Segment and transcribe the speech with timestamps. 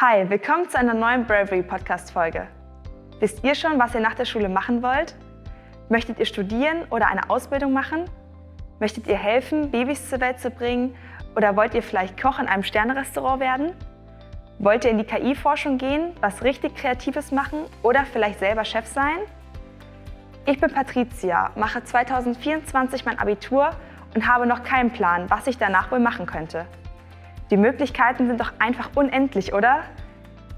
[0.00, 2.46] Hi, willkommen zu einer neuen Bravery Podcast Folge.
[3.18, 5.16] Wisst ihr schon, was ihr nach der Schule machen wollt?
[5.88, 8.04] Möchtet ihr studieren oder eine Ausbildung machen?
[8.78, 10.94] Möchtet ihr helfen, Babys zur Welt zu bringen?
[11.34, 13.72] Oder wollt ihr vielleicht Koch in einem Sternerestaurant werden?
[14.60, 19.18] Wollt ihr in die KI-Forschung gehen, was richtig Kreatives machen oder vielleicht selber Chef sein?
[20.46, 23.70] Ich bin Patricia, mache 2024 mein Abitur
[24.14, 26.66] und habe noch keinen Plan, was ich danach wohl machen könnte.
[27.50, 29.80] Die Möglichkeiten sind doch einfach unendlich, oder?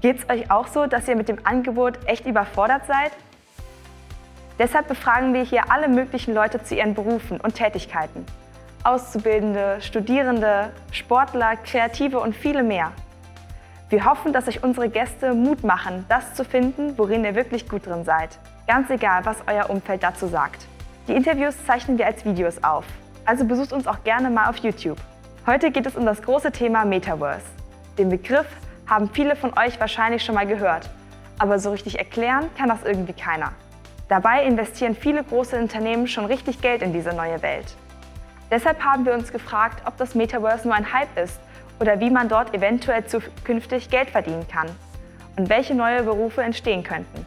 [0.01, 3.11] Geht's euch auch so, dass ihr mit dem Angebot echt überfordert seid?
[4.59, 8.25] Deshalb befragen wir hier alle möglichen Leute zu ihren Berufen und Tätigkeiten.
[8.83, 12.91] Auszubildende, Studierende, Sportler, Kreative und viele mehr.
[13.89, 17.85] Wir hoffen, dass euch unsere Gäste Mut machen, das zu finden, worin ihr wirklich gut
[17.85, 18.39] drin seid.
[18.67, 20.65] Ganz egal, was euer Umfeld dazu sagt.
[21.07, 22.85] Die Interviews zeichnen wir als Videos auf.
[23.25, 24.97] Also besucht uns auch gerne mal auf YouTube.
[25.47, 27.43] Heute geht es um das große Thema Metaverse.
[27.97, 28.45] Den Begriff
[28.85, 30.87] haben viele von euch wahrscheinlich schon mal gehört,
[31.39, 33.51] aber so richtig erklären kann das irgendwie keiner.
[34.07, 37.65] Dabei investieren viele große Unternehmen schon richtig Geld in diese neue Welt.
[38.51, 41.39] Deshalb haben wir uns gefragt, ob das Metaverse nur ein Hype ist
[41.79, 44.69] oder wie man dort eventuell zukünftig Geld verdienen kann
[45.37, 47.25] und welche neue Berufe entstehen könnten.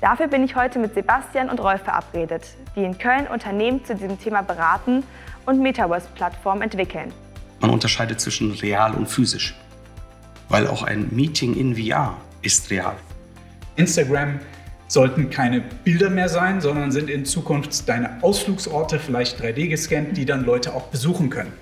[0.00, 2.42] Dafür bin ich heute mit Sebastian und Rolf verabredet,
[2.74, 5.02] die in Köln Unternehmen zu diesem Thema beraten
[5.46, 7.12] und Metaverse-Plattformen entwickeln.
[7.60, 9.54] Man unterscheidet zwischen real und physisch,
[10.50, 12.94] weil auch ein Meeting in VR ist real.
[13.76, 14.40] Instagram
[14.86, 20.26] sollten keine Bilder mehr sein, sondern sind in Zukunft deine Ausflugsorte, vielleicht 3D gescannt, die
[20.26, 21.54] dann Leute auch besuchen können.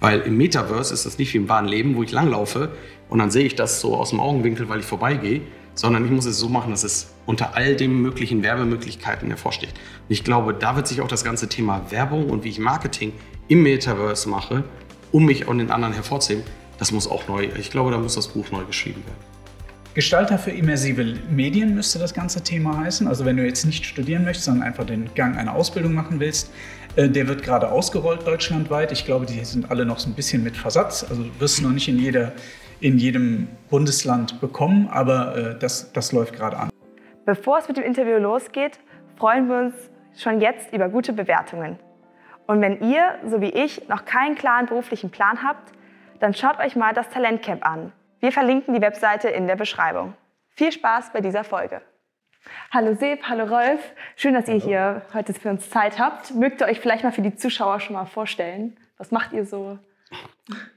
[0.00, 2.70] Weil im Metaverse ist das nicht wie im wahren Leben, wo ich langlaufe
[3.10, 5.42] und dann sehe ich das so aus dem Augenwinkel, weil ich vorbeigehe,
[5.76, 9.74] sondern ich muss es so machen, dass es unter all den möglichen Werbemöglichkeiten hervorsticht.
[10.08, 13.12] Und ich glaube, da wird sich auch das ganze Thema Werbung und wie ich Marketing
[13.46, 14.64] im Metaverse mache,
[15.12, 16.44] um mich an den anderen hervorzuheben,
[16.78, 19.36] das muss auch neu, ich glaube, da muss das Buch neu geschrieben werden.
[19.94, 23.08] Gestalter für immersive Medien müsste das ganze Thema heißen.
[23.08, 26.50] Also wenn du jetzt nicht studieren möchtest, sondern einfach den Gang einer Ausbildung machen willst,
[26.96, 28.92] äh, der wird gerade ausgerollt deutschlandweit.
[28.92, 31.02] Ich glaube, die sind alle noch so ein bisschen mit Versatz.
[31.08, 32.32] Also du wirst noch nicht in jeder
[32.80, 36.70] in jedem Bundesland bekommen, aber äh, das, das läuft gerade an.
[37.24, 38.78] Bevor es mit dem Interview losgeht,
[39.16, 39.74] freuen wir uns
[40.16, 41.78] schon jetzt über gute Bewertungen.
[42.46, 45.72] Und wenn ihr, so wie ich, noch keinen klaren beruflichen Plan habt,
[46.20, 47.92] dann schaut euch mal das Talentcamp an.
[48.20, 50.14] Wir verlinken die Webseite in der Beschreibung.
[50.50, 51.82] Viel Spaß bei dieser Folge.
[52.70, 53.80] Hallo Seb, hallo Rolf.
[54.14, 56.34] Schön, dass ihr hier heute für uns Zeit habt.
[56.34, 58.76] Mögt ihr euch vielleicht mal für die Zuschauer schon mal vorstellen?
[58.96, 59.78] Was macht ihr so?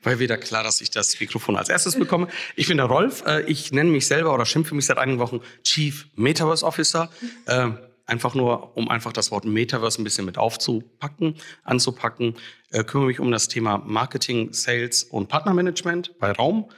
[0.02, 2.28] Weil wieder klar, dass ich das Mikrofon als erstes bekomme.
[2.56, 3.24] Ich bin der Rolf.
[3.26, 7.10] Äh, ich nenne mich selber oder schimpfe mich seit einigen Wochen Chief Metaverse Officer.
[7.48, 7.78] Ähm,
[8.10, 12.36] einfach nur, um einfach das Wort Metaverse ein bisschen mit aufzupacken, anzupacken.
[12.72, 16.70] Äh, kümmere mich um das Thema Marketing, Sales und Partnermanagement bei Raum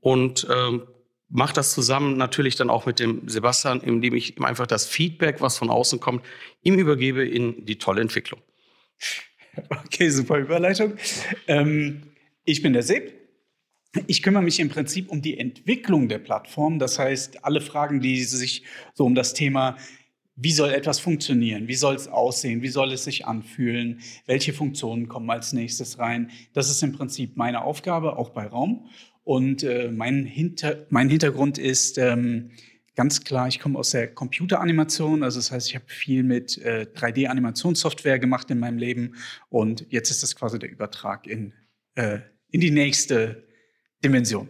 [0.00, 0.86] und ähm,
[1.30, 5.40] mache das zusammen natürlich dann auch mit dem Sebastian, indem ich ihm einfach das Feedback,
[5.40, 6.24] was von außen kommt,
[6.62, 8.40] ihm übergebe in die tolle Entwicklung.
[9.84, 10.94] Okay, super Überleitung.
[11.46, 12.02] Ähm,
[12.44, 13.14] ich bin der Seb.
[14.06, 16.78] Ich kümmere mich im Prinzip um die Entwicklung der Plattform.
[16.78, 18.62] Das heißt, alle Fragen, die sich
[18.94, 19.76] so um das Thema,
[20.36, 25.08] wie soll etwas funktionieren, wie soll es aussehen, wie soll es sich anfühlen, welche Funktionen
[25.08, 28.86] kommen als nächstes rein, das ist im Prinzip meine Aufgabe, auch bei Raum.
[29.24, 32.50] Und äh, mein, Hinter mein Hintergrund ist, ähm,
[32.98, 36.84] Ganz klar, ich komme aus der Computeranimation, also das heißt, ich habe viel mit äh,
[36.96, 39.14] 3D-Animationssoftware gemacht in meinem Leben
[39.50, 41.52] und jetzt ist das quasi der Übertrag in,
[41.94, 42.18] äh,
[42.50, 43.46] in die nächste
[44.04, 44.48] Dimension.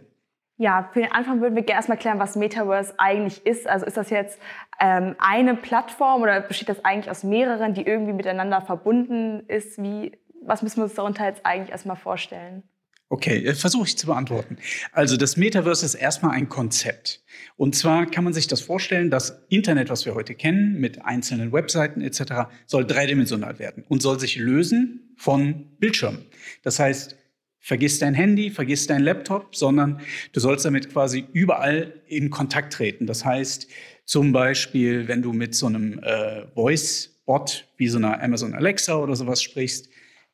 [0.57, 3.67] Ja, für den Anfang würden wir gerne erstmal klären, was Metaverse eigentlich ist.
[3.67, 4.39] Also ist das jetzt
[4.79, 9.79] ähm, eine Plattform oder besteht das eigentlich aus mehreren, die irgendwie miteinander verbunden ist?
[9.79, 12.63] Wie, was müssen wir uns darunter jetzt eigentlich erstmal vorstellen?
[13.11, 14.57] Okay, äh, versuche ich zu beantworten.
[14.91, 17.23] Also das Metaverse ist erstmal ein Konzept.
[17.57, 21.51] Und zwar kann man sich das vorstellen, das Internet, was wir heute kennen, mit einzelnen
[21.51, 26.25] Webseiten etc., soll dreidimensional werden und soll sich lösen von Bildschirmen.
[26.61, 27.15] Das heißt,
[27.57, 33.07] vergiss dein Handy, vergiss dein Laptop, sondern du sollst damit quasi überall in Kontakt treten.
[33.07, 33.67] Das heißt,
[34.05, 39.15] zum Beispiel, wenn du mit so einem äh, Voice-Bot wie so einer Amazon Alexa oder
[39.15, 39.88] sowas sprichst,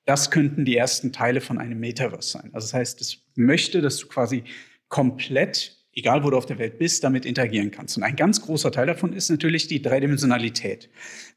[0.05, 2.51] das könnten die ersten Teile von einem Metaverse sein.
[2.53, 4.43] Also das heißt, es möchte, dass du quasi
[4.87, 7.97] komplett, egal wo du auf der Welt bist, damit interagieren kannst.
[7.97, 10.89] Und ein ganz großer Teil davon ist natürlich die Dreidimensionalität.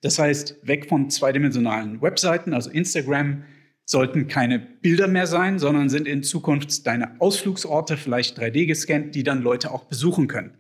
[0.03, 3.45] Das heißt, weg von zweidimensionalen Webseiten, also Instagram,
[3.87, 9.23] sollten keine Bilder mehr sein, sondern sind in Zukunft deine Ausflugsorte, vielleicht 3D gescannt, die
[9.23, 10.59] dann Leute auch besuchen können,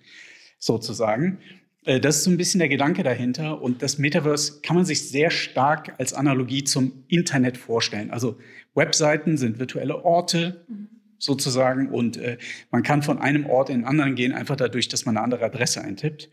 [0.58, 1.38] sozusagen.
[1.88, 3.60] Äh, das ist so ein bisschen der Gedanke dahinter.
[3.60, 8.10] Und das Metaverse kann man sich sehr stark als Analogie zum Internet vorstellen.
[8.10, 8.38] Also
[8.74, 10.64] Webseiten sind virtuelle Orte,
[11.18, 12.38] sozusagen und äh,
[12.70, 15.44] man kann von einem Ort in den anderen gehen, einfach dadurch, dass man eine andere
[15.44, 16.30] Adresse eintippt.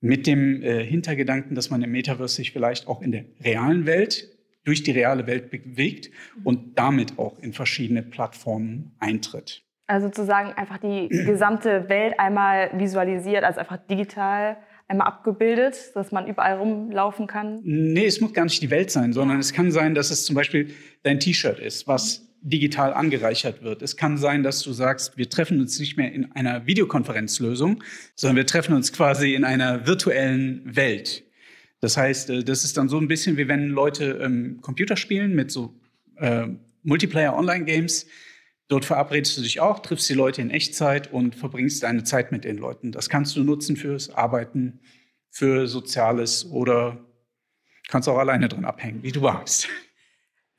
[0.00, 4.28] Mit dem äh, Hintergedanken, dass man im Metaverse sich vielleicht auch in der realen Welt
[4.64, 6.10] durch die reale Welt bewegt
[6.44, 9.64] und damit auch in verschiedene Plattformen eintritt.
[9.86, 14.56] Also sozusagen einfach die gesamte Welt einmal visualisiert, also einfach digital
[14.88, 17.60] einmal abgebildet, dass man überall rumlaufen kann?
[17.64, 20.36] Nee, es muss gar nicht die Welt sein, sondern es kann sein, dass es zum
[20.36, 20.70] Beispiel
[21.02, 23.82] dein T-Shirt ist, was digital angereichert wird.
[23.82, 27.82] Es kann sein, dass du sagst, wir treffen uns nicht mehr in einer Videokonferenzlösung,
[28.16, 31.24] sondern wir treffen uns quasi in einer virtuellen Welt.
[31.80, 35.34] Das heißt, äh, das ist dann so ein bisschen wie wenn Leute ähm, Computer spielen
[35.34, 35.74] mit so
[36.16, 36.48] äh,
[36.82, 38.06] Multiplayer-Online-Games.
[38.72, 42.44] Dort verabredest du dich auch, triffst die Leute in Echtzeit und verbringst deine Zeit mit
[42.44, 42.90] den Leuten.
[42.90, 44.80] Das kannst du nutzen fürs Arbeiten,
[45.28, 46.96] für Soziales oder
[47.88, 49.68] kannst auch alleine dran abhängen, wie du magst.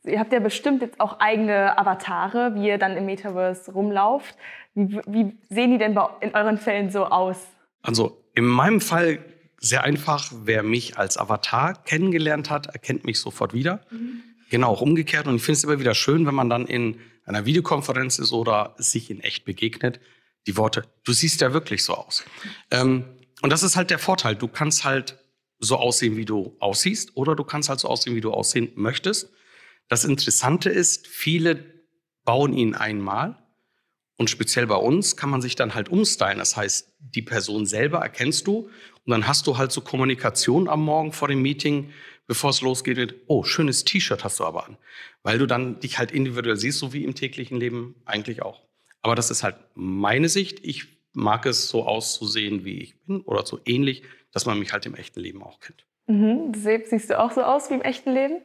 [0.03, 4.37] Ihr habt ja bestimmt jetzt auch eigene Avatare, wie ihr dann im Metaverse rumlauft.
[4.75, 7.37] Wie, wie sehen die denn in euren Fällen so aus?
[7.81, 9.25] Also in meinem Fall
[9.57, 10.31] sehr einfach.
[10.43, 13.81] Wer mich als Avatar kennengelernt hat, erkennt mich sofort wieder.
[13.89, 14.21] Mhm.
[14.51, 15.25] Genau, auch umgekehrt.
[15.25, 18.75] Und ich finde es immer wieder schön, wenn man dann in einer Videokonferenz ist oder
[18.77, 19.99] sich in echt begegnet,
[20.47, 22.23] die Worte, du siehst ja wirklich so aus.
[22.71, 23.05] Ähm,
[23.41, 24.35] und das ist halt der Vorteil.
[24.35, 25.17] Du kannst halt
[25.59, 29.29] so aussehen, wie du aussiehst, oder du kannst halt so aussehen, wie du aussehen möchtest.
[29.87, 31.65] Das Interessante ist, viele
[32.25, 33.37] bauen ihn einmal
[34.17, 36.37] und speziell bei uns kann man sich dann halt umstylen.
[36.37, 38.69] Das heißt, die Person selber erkennst du
[39.05, 41.91] und dann hast du halt so Kommunikation am Morgen vor dem Meeting,
[42.27, 44.77] bevor es losgeht mit, oh, schönes T-Shirt hast du aber an.
[45.23, 48.61] Weil du dann dich halt individuell siehst, so wie im täglichen Leben eigentlich auch.
[49.01, 50.59] Aber das ist halt meine Sicht.
[50.65, 54.85] Ich mag es so auszusehen, wie ich bin oder so ähnlich, dass man mich halt
[54.85, 55.85] im echten Leben auch kennt.
[56.07, 56.53] Mhm.
[56.53, 58.41] Siehst du auch so aus wie im echten Leben?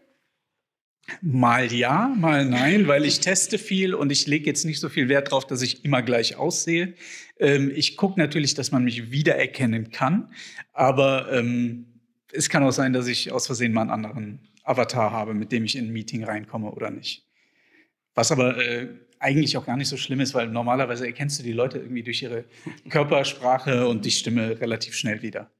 [1.22, 5.08] Mal ja, mal nein, weil ich teste viel und ich lege jetzt nicht so viel
[5.08, 6.94] Wert darauf, dass ich immer gleich aussehe.
[7.38, 10.30] Ähm, ich gucke natürlich, dass man mich wiedererkennen kann,
[10.74, 11.86] aber ähm,
[12.32, 15.64] es kann auch sein, dass ich aus Versehen mal einen anderen Avatar habe, mit dem
[15.64, 17.26] ich in ein Meeting reinkomme oder nicht.
[18.14, 18.88] Was aber äh,
[19.20, 22.22] eigentlich auch gar nicht so schlimm ist, weil normalerweise erkennst du die Leute irgendwie durch
[22.22, 22.44] ihre
[22.90, 25.50] Körpersprache und die Stimme relativ schnell wieder.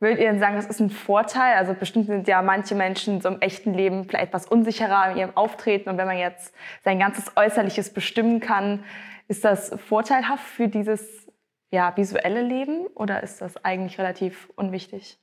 [0.00, 1.54] Würdet ihr denn sagen, das ist ein Vorteil?
[1.54, 5.36] Also bestimmt sind ja manche Menschen so im echten Leben vielleicht etwas unsicherer in ihrem
[5.36, 5.88] Auftreten.
[5.88, 6.52] Und wenn man jetzt
[6.82, 8.84] sein ganzes Äußerliches bestimmen kann,
[9.28, 11.28] ist das vorteilhaft für dieses
[11.70, 15.18] ja, visuelle Leben oder ist das eigentlich relativ unwichtig?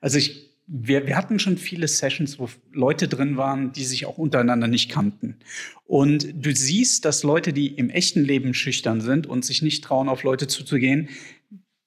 [0.00, 4.18] Also ich, wir, wir hatten schon viele Sessions, wo Leute drin waren, die sich auch
[4.18, 5.36] untereinander nicht kannten.
[5.86, 10.08] Und du siehst, dass Leute, die im echten Leben schüchtern sind und sich nicht trauen,
[10.08, 11.08] auf Leute zuzugehen,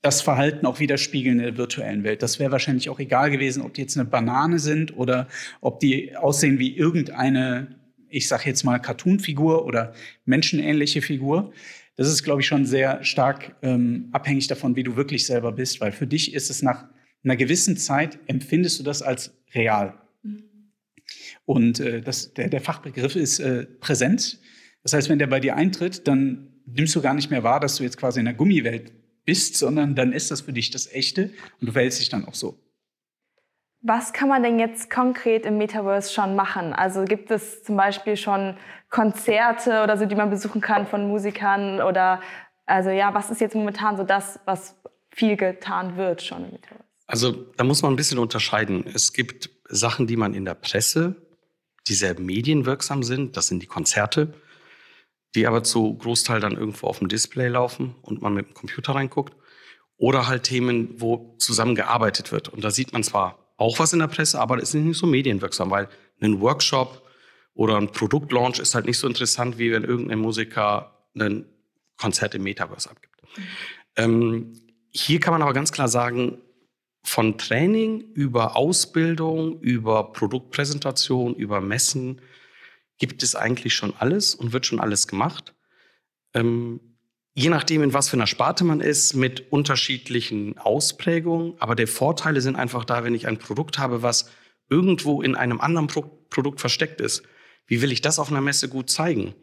[0.01, 2.23] das Verhalten auch widerspiegeln in der virtuellen Welt.
[2.23, 5.27] Das wäre wahrscheinlich auch egal gewesen, ob die jetzt eine Banane sind oder
[5.61, 7.75] ob die aussehen wie irgendeine,
[8.09, 9.93] ich sage jetzt mal, Cartoon-Figur oder
[10.25, 11.53] menschenähnliche Figur.
[11.97, 15.81] Das ist, glaube ich, schon sehr stark ähm, abhängig davon, wie du wirklich selber bist,
[15.81, 16.85] weil für dich ist es nach
[17.23, 19.99] einer gewissen Zeit, empfindest du das als real.
[20.23, 20.43] Mhm.
[21.45, 24.39] Und äh, das, der, der Fachbegriff ist äh, Präsenz.
[24.83, 27.75] Das heißt, wenn der bei dir eintritt, dann nimmst du gar nicht mehr wahr, dass
[27.75, 28.91] du jetzt quasi in der Gummiwelt
[29.25, 32.33] bist, sondern dann ist das für dich das Echte und du verhältst dich dann auch
[32.33, 32.57] so.
[33.83, 36.73] Was kann man denn jetzt konkret im Metaverse schon machen?
[36.73, 38.55] Also gibt es zum Beispiel schon
[38.89, 42.21] Konzerte oder so, die man besuchen kann von Musikern oder
[42.67, 44.79] also ja, was ist jetzt momentan so das, was
[45.09, 46.90] viel getan wird schon im Metaverse?
[47.11, 48.85] Also da muss man ein bisschen unterscheiden.
[48.93, 51.15] Es gibt Sachen, die man in der Presse,
[51.87, 53.37] die sehr medienwirksam sind.
[53.37, 54.33] Das sind die Konzerte
[55.35, 58.95] die aber zu Großteil dann irgendwo auf dem Display laufen und man mit dem Computer
[58.95, 59.35] reinguckt.
[59.97, 62.49] Oder halt Themen, wo zusammengearbeitet wird.
[62.49, 65.05] Und da sieht man zwar auch was in der Presse, aber es ist nicht so
[65.05, 65.89] medienwirksam, weil
[66.19, 67.07] ein Workshop
[67.53, 71.45] oder ein Produktlaunch ist halt nicht so interessant, wie wenn irgendein Musiker ein
[71.97, 73.21] Konzert im Metaverse abgibt.
[73.21, 73.43] Mhm.
[73.95, 74.53] Ähm,
[74.89, 76.39] hier kann man aber ganz klar sagen,
[77.03, 82.21] von Training über Ausbildung, über Produktpräsentation, über Messen,
[82.97, 85.55] gibt es eigentlich schon alles und wird schon alles gemacht.
[86.33, 86.79] Ähm,
[87.33, 91.55] je nachdem, in was für einer Sparte man ist, mit unterschiedlichen Ausprägungen.
[91.59, 94.29] Aber die Vorteile sind einfach da, wenn ich ein Produkt habe, was
[94.69, 97.23] irgendwo in einem anderen Pro Produkt versteckt ist.
[97.67, 99.35] Wie will ich das auf einer Messe gut zeigen?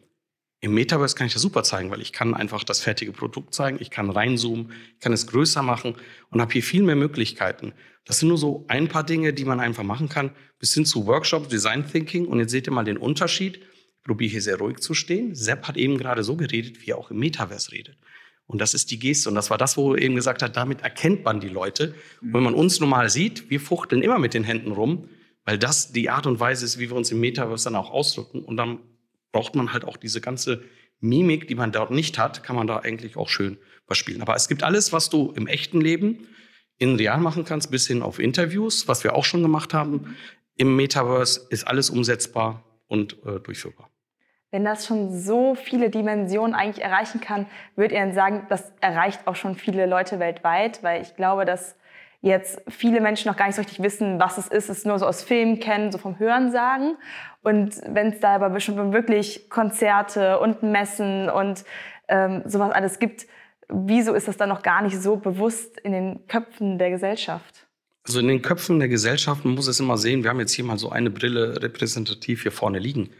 [0.61, 3.77] Im Metaverse kann ich das super zeigen, weil ich kann einfach das fertige Produkt zeigen,
[3.79, 5.95] ich kann reinzoomen, ich kann es größer machen
[6.31, 7.73] und habe hier viel mehr Möglichkeiten.
[8.03, 11.05] Das sind nur so ein paar Dinge, die man einfach machen kann, bis hin zu
[11.05, 12.25] Workshops, Design Thinking.
[12.25, 13.57] Und jetzt seht ihr mal den Unterschied.
[13.57, 15.35] Ich probiere hier sehr ruhig zu stehen.
[15.35, 17.97] Sepp hat eben gerade so geredet, wie er auch im Metaverse redet.
[18.47, 19.29] Und das ist die Geste.
[19.29, 21.93] Und das war das, wo er eben gesagt hat, damit erkennt man die Leute.
[22.21, 25.07] Und wenn man uns normal sieht, wir fuchteln immer mit den Händen rum,
[25.45, 28.43] weil das die Art und Weise ist, wie wir uns im Metaverse dann auch ausdrücken.
[28.43, 28.79] Und dann
[29.31, 30.63] braucht man halt auch diese ganze
[30.99, 34.21] Mimik, die man dort nicht hat, kann man da eigentlich auch schön verspielen.
[34.21, 36.27] Aber es gibt alles, was du im echten Leben
[36.77, 40.15] in real machen kannst, bis hin auf Interviews, was wir auch schon gemacht haben.
[40.55, 43.89] Im Metaverse ist alles umsetzbar und äh, durchführbar.
[44.51, 47.45] Wenn das schon so viele Dimensionen eigentlich erreichen kann,
[47.75, 50.81] würdet ihr dann sagen, das erreicht auch schon viele Leute weltweit?
[50.81, 51.75] Weil ich glaube, dass
[52.21, 55.05] jetzt viele Menschen noch gar nicht so richtig wissen, was es ist, es nur so
[55.05, 56.97] aus Filmen kennen, so vom Hören sagen.
[57.41, 61.63] Und wenn es da aber bestimmt wirklich Konzerte und Messen und
[62.09, 63.27] ähm, sowas alles gibt,
[63.69, 67.67] wieso ist das dann noch gar nicht so bewusst in den Köpfen der Gesellschaft?
[68.05, 70.65] Also in den Köpfen der Gesellschaft man muss es immer sehen, wir haben jetzt hier
[70.65, 73.11] mal so eine Brille repräsentativ hier vorne liegen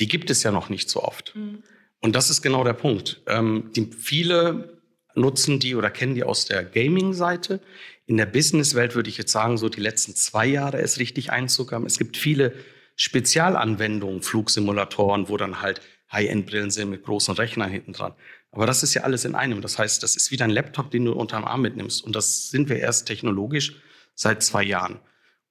[0.00, 1.34] die gibt es ja noch nicht so oft.
[1.34, 1.62] Mhm.
[2.00, 3.22] Und das ist genau der Punkt.
[3.26, 4.73] Ähm, die, viele
[5.14, 7.60] nutzen die oder kennen die aus der Gaming-Seite.
[8.06, 11.72] In der Business-Welt würde ich jetzt sagen, so die letzten zwei Jahre ist richtig Einzug
[11.72, 11.86] haben.
[11.86, 12.52] Es gibt viele
[12.96, 15.80] Spezialanwendungen, Flugsimulatoren, wo dann halt
[16.12, 18.12] High-End-Brillen sind mit großen Rechnern hinten dran.
[18.52, 19.60] Aber das ist ja alles in einem.
[19.62, 22.04] Das heißt, das ist wie dein Laptop, den du unterm Arm mitnimmst.
[22.04, 23.74] Und das sind wir erst technologisch
[24.14, 25.00] seit zwei Jahren.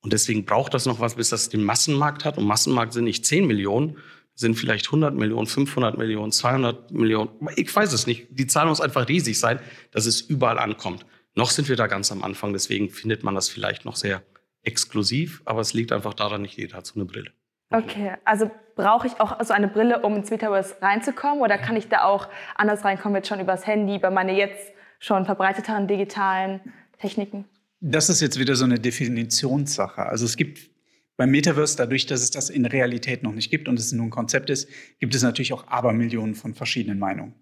[0.02, 2.38] Und deswegen braucht das noch was, bis das den Massenmarkt hat.
[2.38, 3.98] Und Massenmarkt sind nicht 10 Millionen,
[4.36, 7.30] sind vielleicht 100 Millionen, 500 Millionen, 200 Millionen.
[7.56, 8.28] Ich weiß es nicht.
[8.32, 9.60] Die Zahl muss einfach riesig sein,
[9.92, 11.06] dass es überall ankommt.
[11.36, 14.24] Noch sind wir da ganz am Anfang, deswegen findet man das vielleicht noch sehr
[14.64, 17.32] exklusiv, aber es liegt einfach daran, nicht jeder hat so eine Brille.
[17.70, 21.90] Okay, also brauche ich auch so eine Brille, um ins Metaverse reinzukommen oder kann ich
[21.90, 26.62] da auch anders reinkommen, jetzt schon übers Handy, bei meine jetzt schon verbreiteteren digitalen
[27.00, 27.46] Techniken?
[27.82, 30.04] Das ist jetzt wieder so eine Definitionssache.
[30.04, 30.73] Also es gibt
[31.16, 34.10] beim Metaverse, dadurch, dass es das in Realität noch nicht gibt und es nur ein
[34.10, 34.68] Konzept ist,
[35.00, 37.36] gibt es natürlich auch Abermillionen von verschiedenen Meinungen.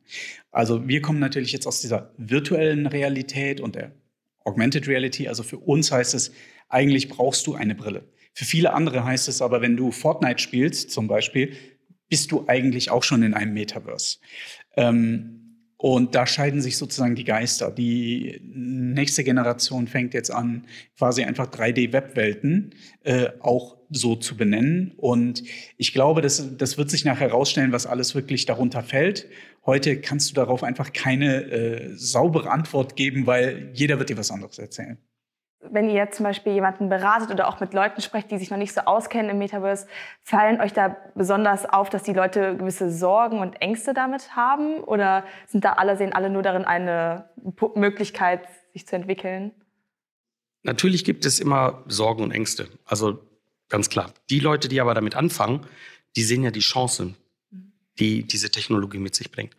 [0.51, 3.91] Also wir kommen natürlich jetzt aus dieser virtuellen Realität und der
[4.43, 5.27] Augmented Reality.
[5.27, 6.33] Also für uns heißt es,
[6.67, 8.09] eigentlich brauchst du eine Brille.
[8.33, 11.55] Für viele andere heißt es aber, wenn du Fortnite spielst zum Beispiel,
[12.09, 14.19] bist du eigentlich auch schon in einem Metaverse.
[14.75, 15.40] Ähm,
[15.81, 17.71] und da scheiden sich sozusagen die Geister.
[17.71, 24.93] Die nächste Generation fängt jetzt an, quasi einfach 3D-Webwelten äh, auch so zu benennen.
[24.97, 25.41] Und
[25.77, 29.27] ich glaube, das, das wird sich nachher herausstellen, was alles wirklich darunter fällt.
[29.65, 34.29] Heute kannst du darauf einfach keine äh, saubere Antwort geben, weil jeder wird dir was
[34.29, 34.99] anderes erzählen
[35.69, 38.57] wenn ihr jetzt zum Beispiel jemanden beratet oder auch mit Leuten sprecht, die sich noch
[38.57, 39.87] nicht so auskennen im Metaverse,
[40.23, 44.79] fallen euch da besonders auf, dass die Leute gewisse Sorgen und Ängste damit haben?
[44.79, 47.29] Oder sind da alle, sehen alle nur darin eine
[47.75, 49.51] Möglichkeit, sich zu entwickeln?
[50.63, 52.67] Natürlich gibt es immer Sorgen und Ängste.
[52.85, 53.19] Also
[53.69, 54.13] ganz klar.
[54.29, 55.65] Die Leute, die aber damit anfangen,
[56.15, 57.15] die sehen ja die Chancen,
[57.99, 59.55] die diese Technologie mit sich bringt.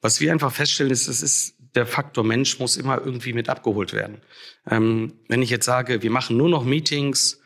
[0.00, 3.92] Was wir einfach feststellen, ist, es ist der Faktor Mensch muss immer irgendwie mit abgeholt
[3.92, 4.18] werden.
[4.70, 7.42] Ähm, wenn ich jetzt sage, wir machen nur noch Meetings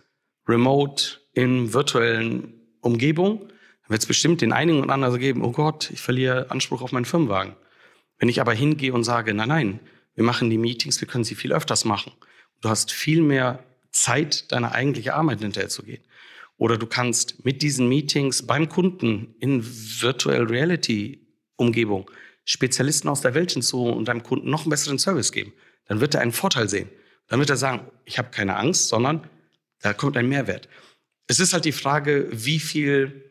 [0.46, 5.90] remote in virtuellen Umgebung, dann wird es bestimmt den einigen und anderen geben, oh Gott,
[5.90, 7.54] ich verliere Anspruch auf meinen Firmenwagen.
[8.18, 9.80] Wenn ich aber hingehe und sage, nein, nein,
[10.14, 12.12] wir machen die Meetings, wir können sie viel öfters machen.
[12.60, 16.02] Du hast viel mehr Zeit, deine eigentliche Arbeit hinterher zu gehen.
[16.56, 21.24] Oder du kannst mit diesen Meetings beim Kunden in Virtual Reality
[21.56, 22.10] Umgebung
[22.50, 25.52] Spezialisten aus der Welt hinzu und deinem Kunden noch einen besseren Service geben.
[25.84, 26.88] Dann wird er einen Vorteil sehen.
[27.26, 29.28] Dann wird er sagen, ich habe keine Angst, sondern
[29.82, 30.66] da kommt ein Mehrwert.
[31.26, 33.30] Es ist halt die Frage, wie viel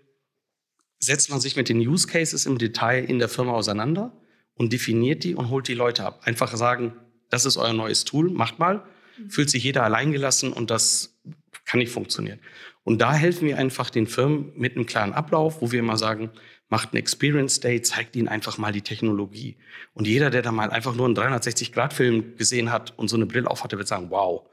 [1.00, 4.16] setzt man sich mit den Use Cases im Detail in der Firma auseinander
[4.54, 6.22] und definiert die und holt die Leute ab.
[6.26, 6.94] Einfach sagen,
[7.32, 8.86] das ist euer neues Tool, macht mal.
[9.30, 11.20] Fühlt sich jeder alleingelassen und das
[11.66, 12.40] kann nicht funktionieren.
[12.84, 16.30] Und da helfen wir einfach den Firmen mit einem klaren Ablauf, wo wir immer sagen,
[16.70, 19.58] macht einen Experience Day, zeigt ihnen einfach mal die Technologie.
[19.94, 23.50] Und jeder, der da mal einfach nur einen 360-Grad-Film gesehen hat und so eine Brille
[23.50, 24.42] auf hatte, wird sagen, wow.
[24.42, 24.50] Und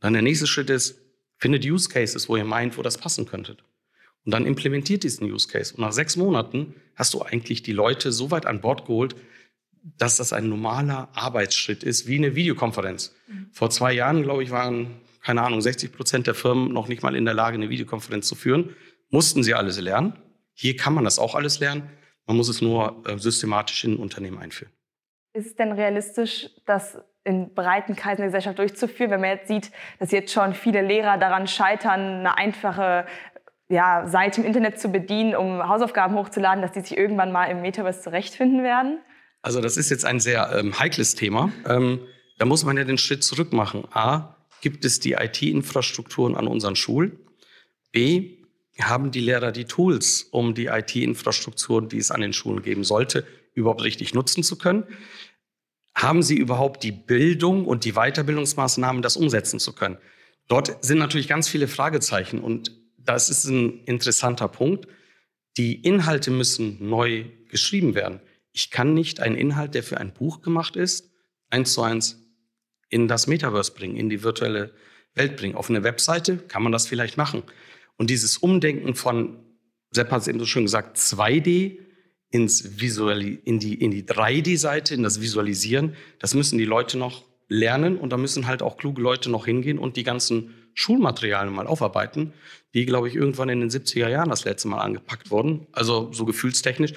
[0.00, 0.98] dann der nächste Schritt ist,
[1.38, 3.62] findet Use Cases, wo ihr meint, wo das passen könntet.
[4.24, 5.74] Und dann implementiert diesen Use Case.
[5.74, 9.16] Und nach sechs Monaten hast du eigentlich die Leute so weit an Bord geholt,
[9.98, 13.14] dass das ein normaler Arbeitsschritt ist, wie eine Videokonferenz.
[13.26, 13.48] Mhm.
[13.52, 17.16] Vor zwei Jahren, glaube ich, waren, keine Ahnung, 60 Prozent der Firmen noch nicht mal
[17.16, 18.76] in der Lage, eine Videokonferenz zu führen.
[19.10, 20.14] Mussten sie alles lernen.
[20.54, 21.90] Hier kann man das auch alles lernen.
[22.26, 24.72] Man muss es nur äh, systematisch in ein Unternehmen einführen.
[25.34, 29.70] Ist es denn realistisch, das in breiten Kreisen der Gesellschaft durchzuführen, wenn man jetzt sieht,
[29.98, 33.06] dass jetzt schon viele Lehrer daran scheitern, eine einfache
[33.68, 37.62] ja, Seite im Internet zu bedienen, um Hausaufgaben hochzuladen, dass die sich irgendwann mal im
[37.62, 39.00] Metaverse zurechtfinden werden?
[39.40, 41.50] Also das ist jetzt ein sehr ähm, heikles Thema.
[41.66, 42.00] Ähm,
[42.38, 43.84] da muss man ja den Schritt zurück machen.
[43.92, 47.18] A, gibt es die IT-Infrastrukturen an unseren Schulen?
[47.92, 48.41] B,
[48.80, 53.26] haben die Lehrer die Tools, um die IT-Infrastruktur, die es an den Schulen geben sollte,
[53.54, 54.84] überhaupt richtig nutzen zu können?
[55.94, 59.98] Haben sie überhaupt die Bildung und die Weiterbildungsmaßnahmen, das umsetzen zu können?
[60.48, 64.86] Dort sind natürlich ganz viele Fragezeichen und das ist ein interessanter Punkt.
[65.56, 68.20] Die Inhalte müssen neu geschrieben werden.
[68.52, 71.10] Ich kann nicht einen Inhalt, der für ein Buch gemacht ist,
[71.50, 72.18] eins zu eins
[72.88, 74.74] in das Metaverse bringen, in die virtuelle
[75.14, 75.54] Welt bringen.
[75.54, 77.42] Auf eine Webseite kann man das vielleicht machen.
[78.02, 79.36] Und dieses Umdenken von,
[79.92, 81.78] Sepp hat es eben so schön gesagt, 2D
[82.30, 87.22] ins Visuali in die, in die 3D-Seite, in das Visualisieren, das müssen die Leute noch
[87.46, 91.68] lernen und da müssen halt auch kluge Leute noch hingehen und die ganzen Schulmaterialien mal
[91.68, 92.32] aufarbeiten,
[92.74, 96.24] die, glaube ich, irgendwann in den 70er Jahren das letzte Mal angepackt wurden, also so
[96.24, 96.94] gefühlstechnisch.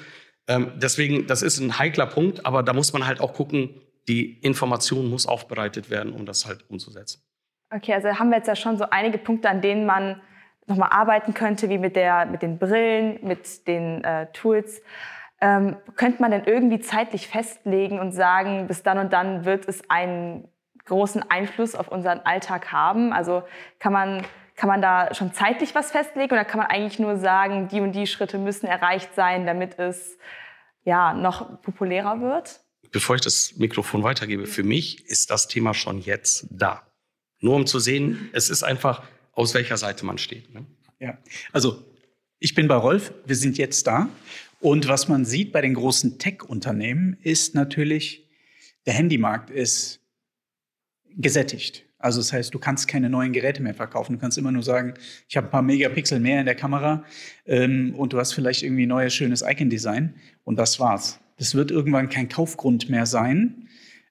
[0.47, 4.39] Ähm, deswegen, das ist ein heikler Punkt, aber da muss man halt auch gucken, die
[4.39, 7.21] Information muss aufbereitet werden, um das halt umzusetzen.
[7.69, 10.19] Okay, also haben wir jetzt ja schon so einige Punkte, an denen man
[10.67, 14.81] nochmal arbeiten könnte, wie mit, der, mit den Brillen, mit den äh, Tools.
[15.41, 19.89] Ähm, könnte man denn irgendwie zeitlich festlegen und sagen, bis dann und dann wird es
[19.89, 20.47] einen
[20.85, 23.13] großen Einfluss auf unseren Alltag haben?
[23.13, 23.43] Also
[23.79, 27.67] kann man, kann man da schon zeitlich was festlegen oder kann man eigentlich nur sagen,
[27.67, 30.17] die und die Schritte müssen erreicht sein, damit es
[30.83, 32.61] ja, noch populärer wird?
[32.91, 36.83] Bevor ich das Mikrofon weitergebe, für mich ist das Thema schon jetzt da.
[37.39, 39.03] Nur um zu sehen, es ist einfach,
[39.35, 40.51] aus welcher Seite man steht.
[40.53, 40.65] Ne?
[40.99, 41.17] Ja,
[41.51, 41.83] also
[42.39, 44.09] ich bin bei Rolf, wir sind jetzt da.
[44.59, 48.27] Und was man sieht bei den großen Tech-Unternehmen ist natürlich,
[48.85, 49.99] der Handymarkt ist
[51.17, 51.85] gesättigt.
[51.97, 54.13] Also das heißt, du kannst keine neuen Geräte mehr verkaufen.
[54.13, 54.93] Du kannst immer nur sagen,
[55.27, 57.03] ich habe ein paar Megapixel mehr in der Kamera
[57.45, 60.13] ähm, und du hast vielleicht irgendwie ein neues, schönes Icon-Design
[60.43, 61.19] und das war's.
[61.37, 63.67] Das wird irgendwann kein Kaufgrund mehr sein,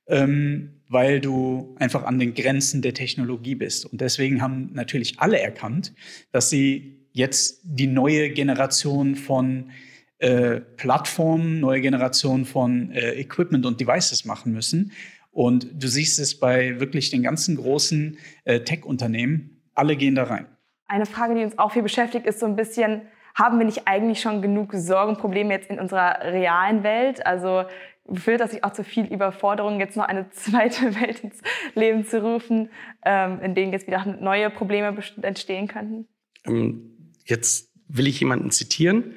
[0.07, 3.85] ähm, weil du einfach an den Grenzen der Technologie bist.
[3.85, 5.93] Und deswegen haben natürlich alle erkannt,
[6.33, 9.71] dass sie jetzt die neue Generation von
[10.19, 14.93] äh, Plattformen, neue Generation von äh, Equipment und Devices machen müssen.
[15.33, 20.47] Und du siehst es bei wirklich den ganzen großen äh, Tech-Unternehmen, alle gehen da rein.
[20.87, 23.03] Eine Frage, die uns auch viel beschäftigt, ist so ein bisschen,
[23.35, 27.27] haben wir nicht eigentlich schon genug Sorgen, Probleme jetzt in unserer realen Welt?
[27.27, 27.65] Also
[28.13, 31.41] führt das sich auch zu viel Überforderung, jetzt noch eine zweite Welt ins
[31.75, 32.71] Leben zu rufen,
[33.05, 36.07] ähm, in denen jetzt wieder neue Probleme entstehen könnten?
[36.45, 39.15] Ähm, jetzt will ich jemanden zitieren.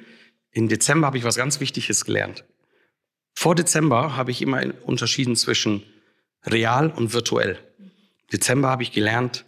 [0.50, 2.44] Im Dezember habe ich was ganz Wichtiges gelernt.
[3.34, 5.84] Vor Dezember habe ich immer unterschieden zwischen
[6.44, 7.58] real und virtuell.
[8.32, 9.44] Dezember habe ich gelernt,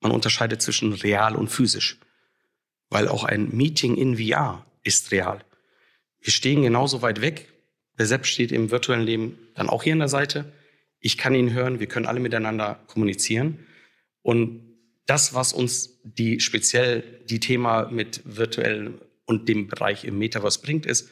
[0.00, 1.98] man unterscheidet zwischen real und physisch,
[2.88, 5.44] weil auch ein Meeting in VR ist real.
[6.20, 7.52] Wir stehen genauso weit weg.
[7.98, 10.52] Der Sepp steht im virtuellen Leben dann auch hier an der Seite.
[11.00, 13.66] Ich kann ihn hören, wir können alle miteinander kommunizieren.
[14.22, 14.62] Und
[15.06, 20.86] das, was uns die speziell die Thema mit virtuell und dem Bereich im Metaverse bringt,
[20.86, 21.10] ist,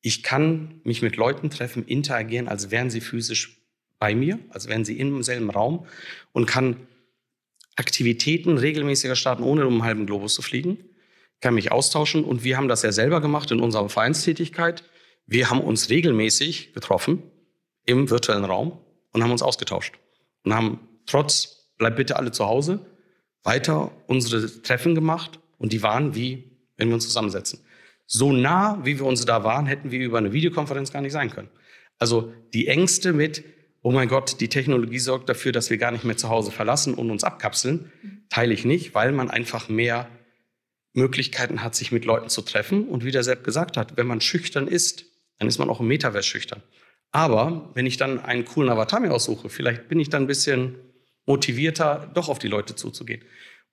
[0.00, 3.58] ich kann mich mit Leuten treffen, interagieren, als wären sie physisch
[3.98, 5.86] bei mir, als wären sie im selben Raum
[6.32, 6.88] und kann
[7.76, 10.78] Aktivitäten regelmäßiger starten, ohne um einen halben Globus zu fliegen,
[11.40, 14.84] kann mich austauschen und wir haben das ja selber gemacht in unserer Vereinstätigkeit.
[15.26, 17.22] Wir haben uns regelmäßig getroffen
[17.84, 18.78] im virtuellen Raum
[19.12, 19.94] und haben uns ausgetauscht
[20.44, 22.84] und haben trotz, bleibt bitte alle zu Hause,
[23.42, 27.60] weiter unsere Treffen gemacht und die waren wie, wenn wir uns zusammensetzen.
[28.06, 31.30] So nah, wie wir uns da waren, hätten wir über eine Videokonferenz gar nicht sein
[31.30, 31.48] können.
[31.98, 33.44] Also die Ängste mit,
[33.82, 36.94] oh mein Gott, die Technologie sorgt dafür, dass wir gar nicht mehr zu Hause verlassen
[36.94, 37.92] und uns abkapseln,
[38.28, 40.08] teile ich nicht, weil man einfach mehr
[40.94, 42.86] Möglichkeiten hat, sich mit Leuten zu treffen.
[42.88, 45.06] Und wie der Sepp gesagt hat, wenn man schüchtern ist,
[45.38, 46.62] dann ist man auch im Metaverse schüchtern.
[47.10, 50.76] Aber wenn ich dann einen coolen Avatar mir aussuche, vielleicht bin ich dann ein bisschen
[51.26, 53.22] motivierter, doch auf die Leute zuzugehen.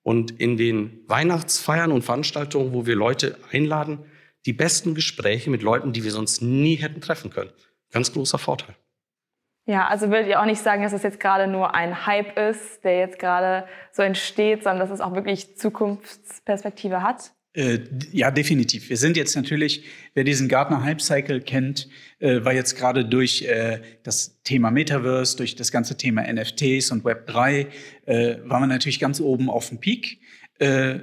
[0.02, 3.98] Und in den Weihnachtsfeiern und Veranstaltungen, wo wir Leute einladen,
[4.46, 7.50] die besten Gespräche mit Leuten, die wir sonst nie hätten treffen können.
[7.90, 8.76] Ganz großer Vorteil.
[9.66, 12.82] Ja, also würdet ihr auch nicht sagen, dass es jetzt gerade nur ein Hype ist,
[12.82, 17.32] der jetzt gerade so entsteht, sondern dass es auch wirklich Zukunftsperspektive hat?
[17.52, 17.80] Äh,
[18.12, 18.90] ja, definitiv.
[18.90, 19.84] Wir sind jetzt natürlich,
[20.14, 21.88] wer diesen Gartner Hype Cycle kennt,
[22.20, 27.04] äh, war jetzt gerade durch äh, das Thema Metaverse, durch das ganze Thema NFTs und
[27.04, 27.66] Web 3,
[28.06, 30.20] äh, waren wir natürlich ganz oben auf dem Peak.
[30.60, 31.00] Äh,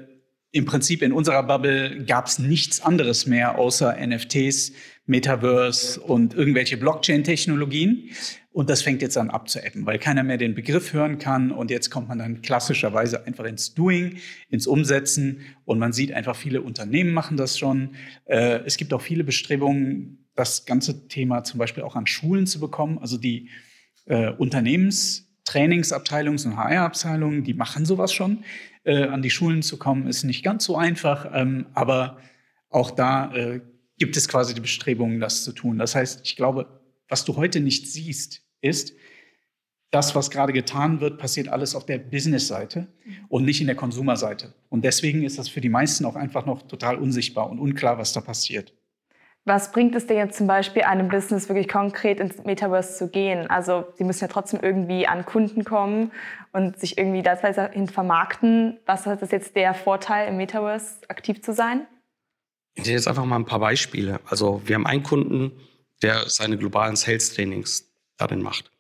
[0.52, 4.72] Im Prinzip in unserer Bubble gab es nichts anderes mehr außer NFTs,
[5.08, 8.12] Metaverse und irgendwelche Blockchain-Technologien.
[8.52, 11.52] Und das fängt jetzt an abzuebben, weil keiner mehr den Begriff hören kann.
[11.52, 14.18] Und jetzt kommt man dann klassischerweise einfach ins Doing,
[14.50, 15.42] ins Umsetzen.
[15.64, 17.96] Und man sieht einfach, viele Unternehmen machen das schon.
[18.26, 22.60] Äh, es gibt auch viele Bestrebungen, das ganze Thema zum Beispiel auch an Schulen zu
[22.60, 23.00] bekommen.
[23.00, 23.50] Also die
[24.06, 28.44] äh, Unternehmenstrainingsabteilungen und HR-Abteilungen, die machen sowas schon.
[28.84, 31.32] Äh, an die Schulen zu kommen, ist nicht ganz so einfach.
[31.34, 32.18] Ähm, aber
[32.70, 33.34] auch da
[33.98, 35.78] gibt es quasi die Bestrebungen, das zu tun.
[35.78, 38.94] Das heißt, ich glaube, was du heute nicht siehst, ist,
[39.92, 42.88] das, was gerade getan wird, passiert alles auf der Business-Seite
[43.30, 44.54] und nicht in der Konsumerseite.
[44.70, 48.12] Und deswegen ist das für die meisten auch einfach noch total unsichtbar und unklar, was
[48.12, 48.74] da passiert.
[49.46, 53.50] Was bringt es denn jetzt zum Beispiel einem Business wirklich konkret ins Metaverse zu gehen?
[53.50, 56.12] Also sie müssen ja trotzdem irgendwie an Kunden kommen
[56.52, 58.78] und sich irgendwie dahin vermarkten.
[58.86, 61.88] Was ist das jetzt der Vorteil im Metaverse aktiv zu sein?
[62.78, 64.20] Ich nenne jetzt einfach mal ein paar Beispiele.
[64.26, 65.52] Also wir haben einen Kunden,
[66.04, 68.72] der seine globalen Sales-Trainings darin macht.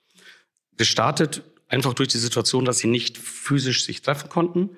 [0.78, 4.70] Gestartet einfach durch die Situation, dass sie nicht physisch sich treffen konnten,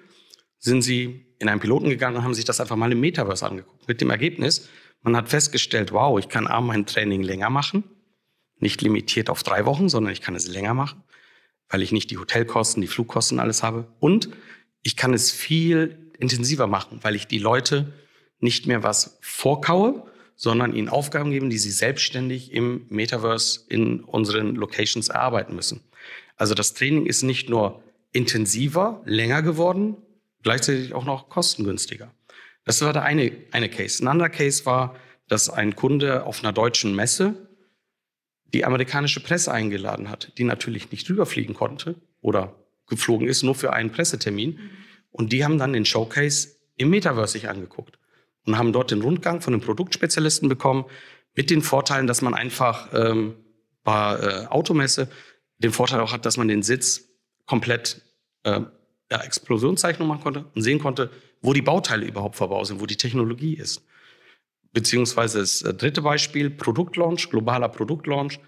[0.57, 3.89] sind sie in einen Piloten gegangen und haben sich das einfach mal im Metaverse angeguckt.
[3.89, 4.69] Mit dem Ergebnis,
[5.01, 7.83] man hat festgestellt, wow, ich kann A, mein Training länger machen,
[8.57, 11.03] nicht limitiert auf drei Wochen, sondern ich kann es länger machen,
[11.67, 13.93] weil ich nicht die Hotelkosten, die Flugkosten alles habe.
[13.99, 14.29] Und
[14.81, 17.93] ich kann es viel intensiver machen, weil ich die Leute
[18.39, 20.03] nicht mehr was vorkaue,
[20.39, 25.81] sondern ihnen Aufgaben geben, die sie selbstständig im Metaverse in unseren Locations erarbeiten müssen.
[26.37, 29.97] Also das Training ist nicht nur intensiver, länger geworden,
[30.41, 32.13] gleichzeitig auch noch kostengünstiger.
[32.63, 34.01] Das war der eine, eine Case.
[34.01, 34.95] Ein anderer Case war,
[35.27, 37.49] dass ein Kunde auf einer deutschen Messe
[38.53, 42.55] die amerikanische Presse eingeladen hat, die natürlich nicht rüberfliegen konnte oder
[42.87, 44.57] geflogen ist, nur für einen Pressetermin.
[45.11, 47.98] Und die haben dann den Showcase im Metaverse sich angeguckt
[48.49, 50.85] und haben dort den Rundgang von den Produktspezialisten bekommen,
[51.35, 53.35] mit den Vorteilen, dass man einfach ähm,
[53.83, 55.07] bei äh, Automesse
[55.59, 57.07] den Vorteil auch hat, dass man den Sitz
[57.45, 58.01] komplett
[58.43, 58.61] äh,
[59.11, 62.97] ja, Explosionszeichnung machen konnte und sehen konnte, wo die Bauteile überhaupt verbaut sind, wo die
[62.97, 63.85] Technologie ist.
[64.73, 68.39] Beziehungsweise das äh, dritte Beispiel, Produktlaunch, globaler Produktlaunch,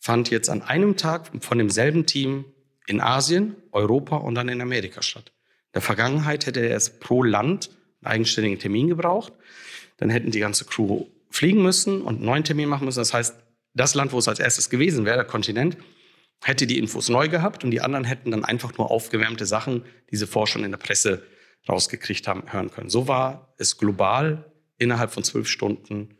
[0.00, 2.44] fand jetzt an einem Tag von demselben Team
[2.86, 5.32] in Asien, Europa und dann in Amerika statt.
[5.68, 7.70] In der Vergangenheit hätte er es pro Land
[8.04, 9.32] eigenständigen Termin gebraucht.
[9.96, 13.00] Dann hätten die ganze Crew fliegen müssen und einen neuen Termin machen müssen.
[13.00, 13.36] Das heißt,
[13.74, 15.76] das Land, wo es als erstes gewesen wäre, der Kontinent,
[16.42, 20.16] hätte die Infos neu gehabt und die anderen hätten dann einfach nur aufgewärmte Sachen, die
[20.16, 21.22] sie vorher schon in der Presse
[21.68, 22.90] rausgekriegt haben, hören können.
[22.90, 26.16] So war es global innerhalb von zwölf Stunden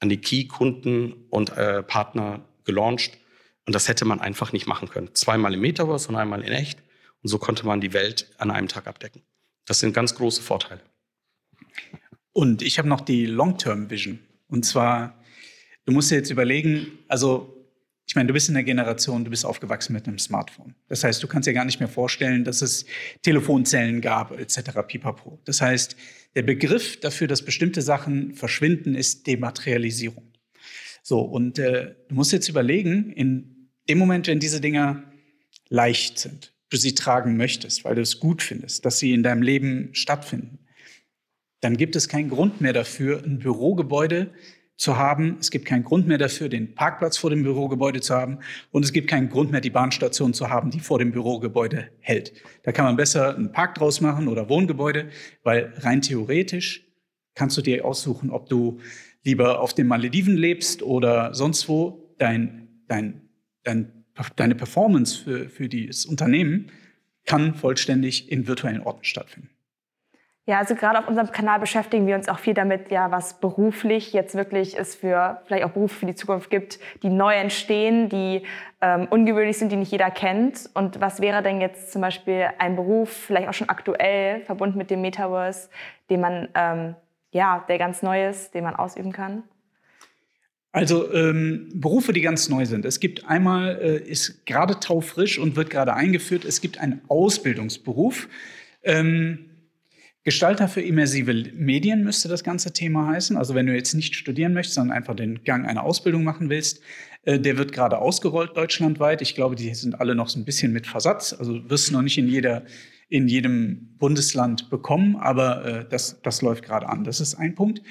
[0.00, 3.18] an die Key-Kunden und äh, Partner gelauncht.
[3.66, 5.14] Und das hätte man einfach nicht machen können.
[5.14, 6.78] Zweimal im Metaverse und einmal in echt.
[7.22, 9.22] Und so konnte man die Welt an einem Tag abdecken.
[9.64, 10.82] Das sind ganz große Vorteile.
[12.34, 14.18] Und ich habe noch die Long-Term-Vision.
[14.48, 15.18] Und zwar,
[15.86, 17.54] du musst dir jetzt überlegen, also
[18.06, 20.74] ich meine, du bist in der Generation, du bist aufgewachsen mit einem Smartphone.
[20.88, 22.84] Das heißt, du kannst dir gar nicht mehr vorstellen, dass es
[23.22, 24.82] Telefonzellen gab, etc.
[24.86, 25.40] pipapo.
[25.44, 25.96] Das heißt,
[26.34, 30.32] der Begriff dafür, dass bestimmte Sachen verschwinden, ist Dematerialisierung.
[31.02, 35.04] So, und äh, du musst jetzt überlegen, in dem Moment, wenn diese Dinger
[35.68, 39.42] leicht sind, du sie tragen möchtest, weil du es gut findest, dass sie in deinem
[39.42, 40.58] Leben stattfinden,
[41.64, 44.30] dann gibt es keinen Grund mehr dafür, ein Bürogebäude
[44.76, 45.38] zu haben.
[45.40, 48.40] Es gibt keinen Grund mehr dafür, den Parkplatz vor dem Bürogebäude zu haben.
[48.70, 52.34] Und es gibt keinen Grund mehr, die Bahnstation zu haben, die vor dem Bürogebäude hält.
[52.64, 55.08] Da kann man besser einen Park draus machen oder Wohngebäude,
[55.42, 56.86] weil rein theoretisch
[57.34, 58.80] kannst du dir aussuchen, ob du
[59.22, 62.14] lieber auf den Malediven lebst oder sonst wo.
[62.18, 63.22] Dein, dein,
[63.62, 64.04] dein,
[64.36, 66.70] deine Performance für, für das Unternehmen
[67.24, 69.53] kann vollständig in virtuellen Orten stattfinden.
[70.46, 74.12] Ja, also gerade auf unserem Kanal beschäftigen wir uns auch viel damit, ja, was beruflich
[74.12, 78.42] jetzt wirklich es für vielleicht auch Berufe für die Zukunft gibt, die neu entstehen, die
[78.82, 80.68] ähm, ungewöhnlich sind, die nicht jeder kennt.
[80.74, 84.90] Und was wäre denn jetzt zum Beispiel ein Beruf, vielleicht auch schon aktuell verbunden mit
[84.90, 85.70] dem Metaverse,
[86.10, 86.94] den man ähm,
[87.30, 89.44] ja, der ganz neu ist, den man ausüben kann?
[90.72, 92.84] Also ähm, Berufe, die ganz neu sind.
[92.84, 98.28] Es gibt einmal, äh, ist gerade taufrisch und wird gerade eingeführt, es gibt einen Ausbildungsberuf.
[98.82, 99.50] Ähm,
[100.24, 103.36] Gestalter für immersive Medien müsste das ganze Thema heißen.
[103.36, 106.80] Also wenn du jetzt nicht studieren möchtest, sondern einfach den Gang einer Ausbildung machen willst,
[107.24, 109.20] äh, der wird gerade ausgerollt deutschlandweit.
[109.20, 111.34] Ich glaube, die sind alle noch so ein bisschen mit Versatz.
[111.34, 112.64] Also wirst du noch nicht in jeder
[113.08, 117.04] in jedem Bundesland bekommen, aber äh, das, das läuft gerade an.
[117.04, 117.82] Das ist ein Punkt.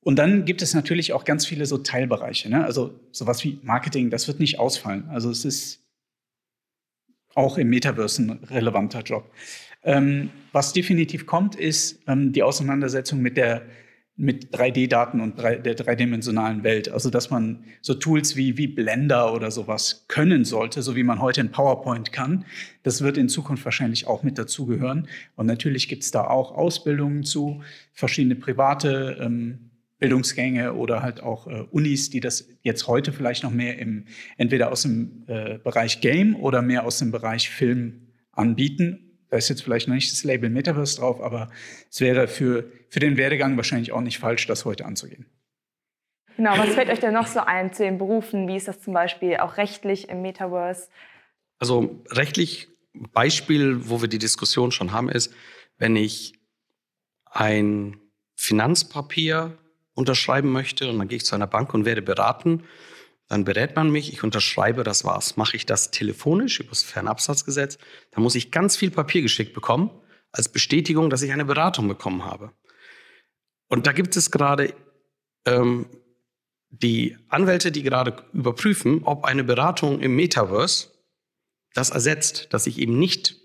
[0.00, 2.48] Und dann gibt es natürlich auch ganz viele so Teilbereiche.
[2.48, 2.64] Ne?
[2.64, 5.08] Also sowas wie Marketing, das wird nicht ausfallen.
[5.08, 5.84] Also es ist
[7.34, 9.30] auch im Metaverse ein relevanter Job.
[9.84, 13.62] Ähm, was definitiv kommt, ist ähm, die Auseinandersetzung mit der
[14.20, 16.88] mit 3D-Daten und der dreidimensionalen Welt.
[16.88, 21.20] Also dass man so Tools wie, wie Blender oder sowas können sollte, so wie man
[21.20, 22.44] heute in PowerPoint kann.
[22.82, 25.06] Das wird in Zukunft wahrscheinlich auch mit dazugehören.
[25.36, 27.62] Und natürlich gibt es da auch Ausbildungen zu,
[27.92, 33.52] verschiedene private ähm, Bildungsgänge oder halt auch äh, Unis, die das jetzt heute vielleicht noch
[33.52, 39.07] mehr im, entweder aus dem äh, Bereich Game oder mehr aus dem Bereich Film anbieten
[39.30, 41.50] da ist jetzt vielleicht noch nicht das Label Metaverse drauf, aber
[41.90, 45.26] es wäre für, für den Werdegang wahrscheinlich auch nicht falsch, das heute anzugehen.
[46.36, 48.46] Genau, was fällt euch denn noch so ein zu den Berufen?
[48.46, 50.88] Wie ist das zum Beispiel auch rechtlich im Metaverse?
[51.58, 55.34] Also rechtlich, Beispiel, wo wir die Diskussion schon haben, ist,
[55.78, 56.34] wenn ich
[57.24, 58.00] ein
[58.36, 59.58] Finanzpapier
[59.94, 62.62] unterschreiben möchte und dann gehe ich zu einer Bank und werde beraten.
[63.28, 65.36] Dann berät man mich, ich unterschreibe, das war's.
[65.36, 67.78] Mache ich das telefonisch über das Fernabsatzgesetz,
[68.10, 69.90] dann muss ich ganz viel Papier geschickt bekommen
[70.32, 72.52] als Bestätigung, dass ich eine Beratung bekommen habe.
[73.68, 74.74] Und da gibt es gerade
[75.46, 75.86] ähm,
[76.70, 80.88] die Anwälte, die gerade überprüfen, ob eine Beratung im Metaverse
[81.74, 83.36] das ersetzt, dass ich eben nicht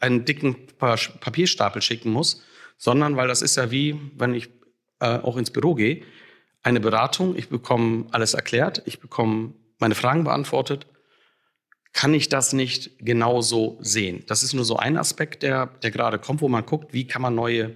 [0.00, 2.42] einen dicken Papierstapel schicken muss,
[2.76, 4.48] sondern weil das ist ja wie, wenn ich
[5.00, 6.02] äh, auch ins Büro gehe,
[6.62, 10.86] eine Beratung, ich bekomme alles erklärt, ich bekomme meine Fragen beantwortet,
[11.92, 14.24] kann ich das nicht genauso sehen.
[14.26, 17.22] Das ist nur so ein Aspekt, der, der gerade kommt, wo man guckt, wie kann
[17.22, 17.74] man neue,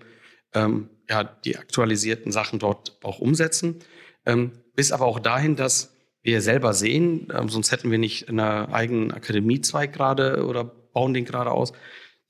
[0.54, 3.80] ähm, ja, die aktualisierten Sachen dort auch umsetzen.
[4.24, 8.40] Ähm, bis aber auch dahin, dass wir selber sehen, ähm, sonst hätten wir nicht einen
[8.40, 11.72] eigenen Akademiezweig gerade oder bauen den gerade aus,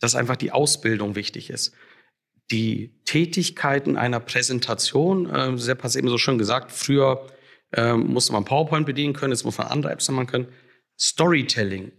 [0.01, 1.75] dass einfach die Ausbildung wichtig ist.
[2.51, 7.27] Die Tätigkeiten einer Präsentation, äh, Sepp hat es eben so schön gesagt, früher
[7.73, 10.49] äh, musste man PowerPoint bedienen können, jetzt muss man andere Apps machen können.
[10.99, 11.93] Storytelling,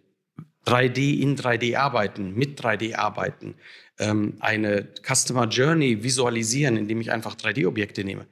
[0.65, 3.55] 3D in 3D arbeiten, mit 3D arbeiten,
[3.99, 8.25] ähm, eine Customer Journey visualisieren, indem ich einfach 3D-Objekte nehme.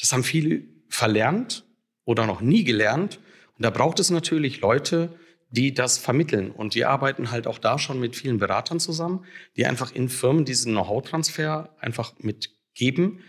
[0.00, 1.64] Das haben viele verlernt
[2.04, 3.20] oder noch nie gelernt.
[3.56, 5.10] Und da braucht es natürlich Leute,
[5.50, 6.50] die das vermitteln.
[6.50, 9.24] Und die arbeiten halt auch da schon mit vielen Beratern zusammen,
[9.56, 13.20] die einfach in Firmen diesen Know-how-Transfer einfach mitgeben,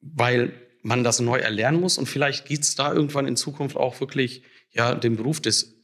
[0.00, 1.98] weil man das neu erlernen muss.
[1.98, 5.76] Und vielleicht gibt es da irgendwann in Zukunft auch wirklich ja, den Beruf des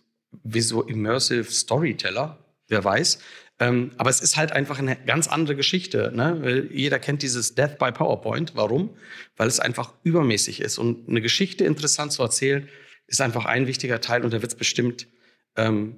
[0.44, 3.18] Visual Immersive Storyteller, wer weiß.
[3.58, 6.12] Ähm, aber es ist halt einfach eine ganz andere Geschichte.
[6.14, 6.68] Ne?
[6.72, 8.52] Jeder kennt dieses Death by PowerPoint.
[8.54, 8.96] Warum?
[9.36, 10.78] Weil es einfach übermäßig ist.
[10.78, 12.68] Und eine Geschichte interessant zu erzählen,
[13.06, 15.06] ist einfach ein wichtiger Teil und da wird es bestimmt
[15.56, 15.96] ähm,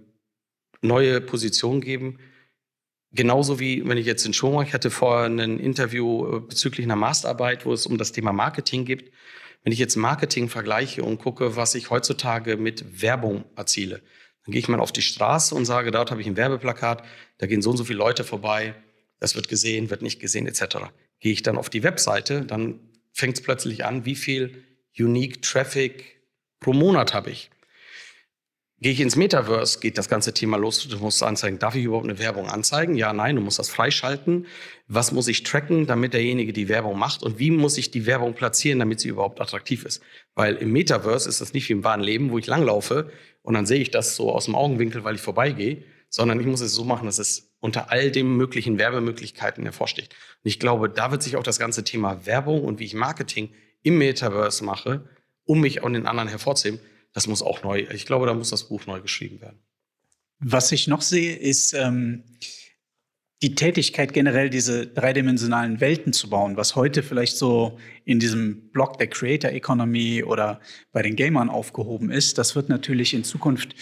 [0.83, 2.19] neue Positionen geben.
[3.13, 6.97] Genauso wie, wenn ich jetzt in Schwung, ich hatte vorher ein Interview äh, bezüglich einer
[6.97, 9.11] Masterarbeit, wo es um das Thema Marketing geht.
[9.65, 14.03] Wenn ich jetzt Marketing vergleiche und gucke, was ich heutzutage mit Werbung erziele,
[14.45, 17.03] dann gehe ich mal auf die Straße und sage, dort habe ich ein Werbeplakat,
[17.39, 18.75] da gehen so und so viele Leute vorbei,
[19.21, 20.77] das wird gesehen, wird nicht gesehen, etc.
[21.21, 22.81] Gehe ich dann auf die Webseite, dann
[23.13, 24.65] fängt es plötzlich an, wie viel
[24.99, 26.23] Unique Traffic
[26.61, 27.51] pro Monat habe ich.
[28.81, 30.87] Gehe ich ins Metaverse, geht das ganze Thema los.
[30.87, 32.95] Du musst anzeigen, darf ich überhaupt eine Werbung anzeigen?
[32.95, 34.47] Ja, nein, du musst das freischalten.
[34.87, 37.25] Was muss ich tracken, damit derjenige die Werbung macht?
[37.25, 40.01] Und wie muss ich die Werbung platzieren, damit sie überhaupt attraktiv ist?
[40.37, 43.11] Weil im Metaverse ist das nicht wie im wahren Leben, wo ich langlaufe
[43.43, 46.61] und dann sehe ich das so aus dem Augenwinkel, weil ich vorbeigehe, sondern ich muss
[46.61, 50.15] es so machen, dass es unter all den möglichen Werbemöglichkeiten hervorsticht.
[50.45, 53.51] Und ich glaube, da wird sich auch das ganze Thema Werbung und wie ich Marketing
[53.83, 55.09] im Metaverse mache,
[55.45, 56.79] um mich an den anderen hervorzuheben,
[57.13, 59.59] das muss auch neu, ich glaube, da muss das Buch neu geschrieben werden.
[60.41, 62.25] Was ich noch sehe, ist ähm,
[63.43, 68.99] die Tätigkeit generell, diese dreidimensionalen Welten zu bauen, was heute vielleicht so in diesem Block
[68.99, 70.61] der Creator Economy oder
[70.93, 73.77] bei den Gamern aufgehoben ist, das wird natürlich in Zukunft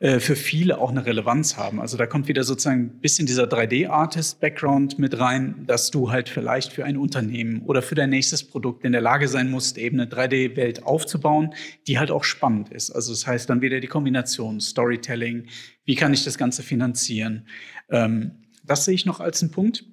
[0.00, 1.80] äh, für viele auch eine Relevanz haben.
[1.80, 6.72] Also da kommt wieder sozusagen ein bisschen dieser 3D-Artist-Background mit rein, dass du halt vielleicht
[6.72, 10.10] für ein Unternehmen oder für dein nächstes Produkt in der Lage sein musst, eben eine
[10.10, 11.54] 3D-Welt aufzubauen,
[11.86, 12.90] die halt auch spannend ist.
[12.90, 15.46] Also das heißt dann wieder die Kombination Storytelling,
[15.84, 17.46] wie kann ich das Ganze finanzieren.
[17.88, 19.84] Ähm, das sehe ich noch als einen Punkt.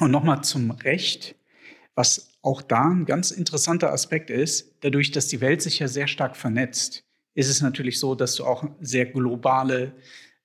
[0.00, 1.36] Und nochmal zum Recht,
[1.94, 6.08] was auch da ein ganz interessanter Aspekt ist, dadurch, dass die Welt sich ja sehr
[6.08, 7.05] stark vernetzt
[7.36, 9.92] ist es natürlich so, dass du auch sehr globale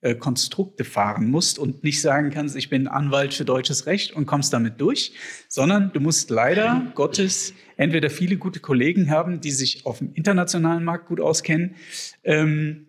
[0.02, 4.26] äh, Konstrukte fahren musst und nicht sagen kannst, ich bin Anwalt für deutsches Recht und
[4.26, 5.14] kommst damit durch,
[5.48, 10.84] sondern du musst leider Gottes entweder viele gute Kollegen haben, die sich auf dem internationalen
[10.84, 11.76] Markt gut auskennen,
[12.24, 12.88] ähm,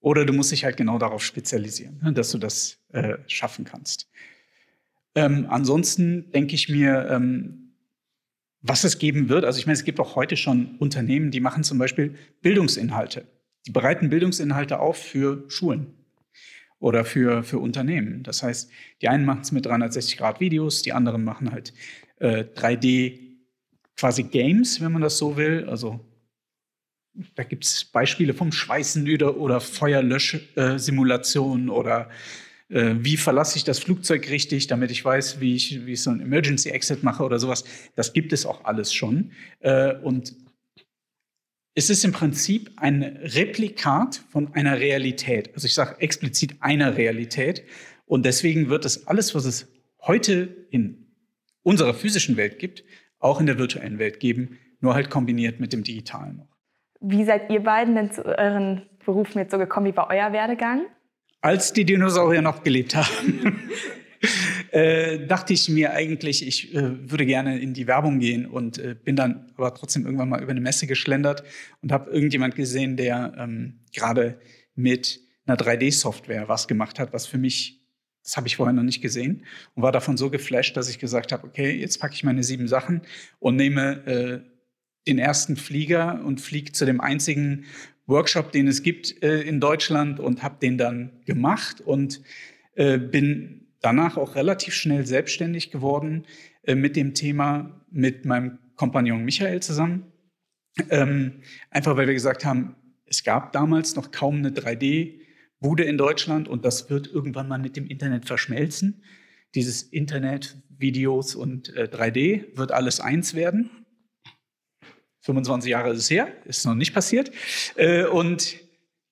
[0.00, 4.08] oder du musst dich halt genau darauf spezialisieren, ne, dass du das äh, schaffen kannst.
[5.14, 7.72] Ähm, ansonsten denke ich mir, ähm,
[8.60, 11.64] was es geben wird, also ich meine, es gibt auch heute schon Unternehmen, die machen
[11.64, 13.26] zum Beispiel Bildungsinhalte.
[13.68, 15.92] Die bereiten Bildungsinhalte auf für Schulen
[16.78, 18.22] oder für, für Unternehmen.
[18.22, 18.70] Das heißt,
[19.02, 21.74] die einen machen es mit 360-Grad-Videos, die anderen machen halt
[22.16, 23.18] äh, 3D
[23.94, 25.68] quasi Games, wenn man das so will.
[25.68, 26.00] Also
[27.34, 32.08] da gibt es Beispiele vom Schweißen oder, Feuerlöschsimulationen oder
[32.70, 36.08] äh, wie verlasse ich das Flugzeug richtig, damit ich weiß, wie ich, wie ich so
[36.08, 37.64] ein Emergency Exit mache oder sowas.
[37.96, 39.32] Das gibt es auch alles schon.
[39.60, 40.47] Äh, und
[41.78, 45.54] es ist im Prinzip ein Replikat von einer Realität.
[45.54, 47.62] Also ich sage explizit einer Realität.
[48.04, 51.06] Und deswegen wird es alles, was es heute in
[51.62, 52.82] unserer physischen Welt gibt,
[53.20, 56.48] auch in der virtuellen Welt geben, nur halt kombiniert mit dem Digitalen noch.
[57.00, 59.86] Wie seid ihr beiden denn zu euren Berufen jetzt so gekommen?
[59.86, 60.86] Wie war euer Werdegang?
[61.42, 63.70] Als die Dinosaurier noch gelebt haben.
[64.72, 68.94] äh, dachte ich mir eigentlich, ich äh, würde gerne in die Werbung gehen und äh,
[68.94, 71.42] bin dann aber trotzdem irgendwann mal über eine Messe geschlendert
[71.82, 74.38] und habe irgendjemand gesehen, der ähm, gerade
[74.74, 77.80] mit einer 3D-Software was gemacht hat, was für mich,
[78.22, 81.32] das habe ich vorher noch nicht gesehen und war davon so geflasht, dass ich gesagt
[81.32, 83.02] habe, okay, jetzt packe ich meine sieben Sachen
[83.38, 84.40] und nehme äh,
[85.06, 87.64] den ersten Flieger und fliege zu dem einzigen
[88.06, 92.22] Workshop, den es gibt äh, in Deutschland und habe den dann gemacht und
[92.74, 96.26] äh, bin danach auch relativ schnell selbstständig geworden
[96.62, 100.12] äh, mit dem Thema mit meinem Kompagnon Michael zusammen.
[100.90, 106.48] Ähm, einfach weil wir gesagt haben, es gab damals noch kaum eine 3D-Bude in Deutschland
[106.48, 109.02] und das wird irgendwann mal mit dem Internet verschmelzen.
[109.54, 113.70] Dieses Internet, Videos und äh, 3D wird alles eins werden.
[115.22, 117.30] 25 Jahre ist es her, ist noch nicht passiert.
[117.76, 118.56] Äh, und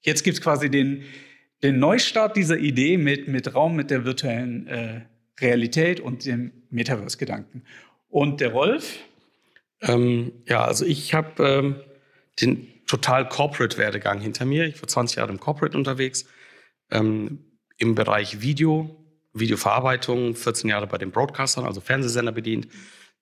[0.02, 1.04] jetzt gibt es quasi den,
[1.62, 5.00] den Neustart dieser Idee mit, mit Raum, mit der virtuellen äh,
[5.40, 7.64] Realität und dem Metaverse-Gedanken.
[8.08, 8.98] Und der Rolf?
[9.82, 11.76] Ähm, ja, also ich habe ähm,
[12.40, 14.64] den total Corporate-Werdegang hinter mir.
[14.66, 16.26] Ich war 20 Jahre im Corporate unterwegs,
[16.90, 17.44] ähm,
[17.78, 22.68] im Bereich Video, Videoverarbeitung, 14 Jahre bei den Broadcastern, also Fernsehsender bedient.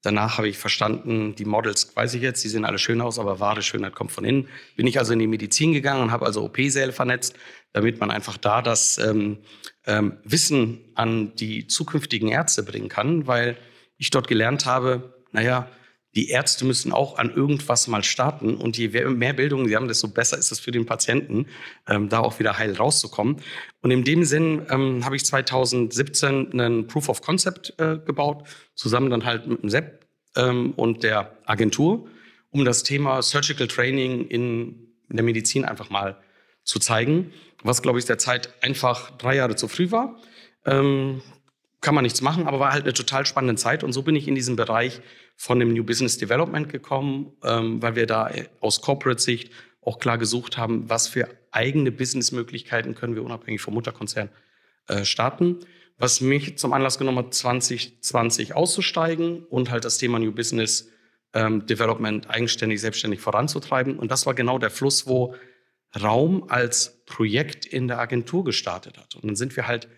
[0.03, 3.41] Danach habe ich verstanden, die Models, weiß ich jetzt, die sehen alle schön aus, aber
[3.41, 4.49] wahre Schönheit kommt von innen.
[4.77, 7.35] Bin ich also in die Medizin gegangen und habe also OP-Säle vernetzt,
[7.75, 9.39] damit man einfach da das ähm,
[9.85, 13.59] ähm, Wissen an die zukünftigen Ärzte bringen kann, weil
[13.99, 15.69] ich dort gelernt habe, naja,
[16.15, 20.07] die Ärzte müssen auch an irgendwas mal starten und je mehr Bildung sie haben, desto
[20.07, 21.47] besser ist es für den Patienten,
[21.89, 23.39] ähm, da auch wieder heil rauszukommen.
[23.83, 29.11] Und in dem Sinn ähm, habe ich 2017 einen Proof of Concept äh, gebaut, zusammen
[29.11, 30.07] dann halt mit dem Sepp
[30.37, 32.09] ähm, und der Agentur,
[32.51, 36.17] um das Thema Surgical Training in, in der Medizin einfach mal
[36.65, 40.17] zu zeigen, was, glaube ich, der Zeit einfach drei Jahre zu früh war.
[40.67, 41.23] Ähm,
[41.81, 43.85] kann man nichts machen, aber war halt eine total spannende Zeit.
[43.85, 45.03] Und so bin ich in diesen Bereich
[45.37, 49.51] von dem New Business Development gekommen, ähm, weil wir da aus Corporate-Sicht
[49.83, 54.31] auch klar gesucht haben, was für eigene Businessmöglichkeiten können wir unabhängig vom Mutterkonzern
[54.89, 55.59] äh, starten.
[55.99, 60.91] Was mich zum Anlass genommen hat, 2020 auszusteigen und halt das Thema New Business
[61.35, 63.99] ähm, Development eigenständig, selbstständig voranzutreiben.
[63.99, 65.35] Und das war genau der Fluss, wo
[66.01, 69.15] Raum als Projekt in der Agentur gestartet hat.
[69.15, 69.89] Und dann sind wir halt,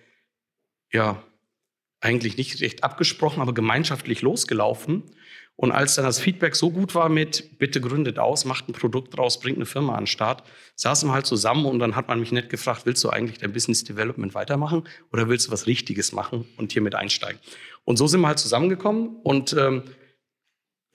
[0.92, 1.22] ja,
[2.00, 5.04] eigentlich nicht recht abgesprochen, aber gemeinschaftlich losgelaufen.
[5.56, 9.16] Und als dann das Feedback so gut war mit, bitte gründet aus, macht ein Produkt
[9.16, 10.42] draus, bringt eine Firma an den Start,
[10.74, 13.54] saßen wir halt zusammen und dann hat man mich nett gefragt, willst du eigentlich dein
[13.54, 17.40] Business Development weitermachen oder willst du was Richtiges machen und hier mit einsteigen?
[17.84, 19.82] Und so sind wir halt zusammengekommen und ähm,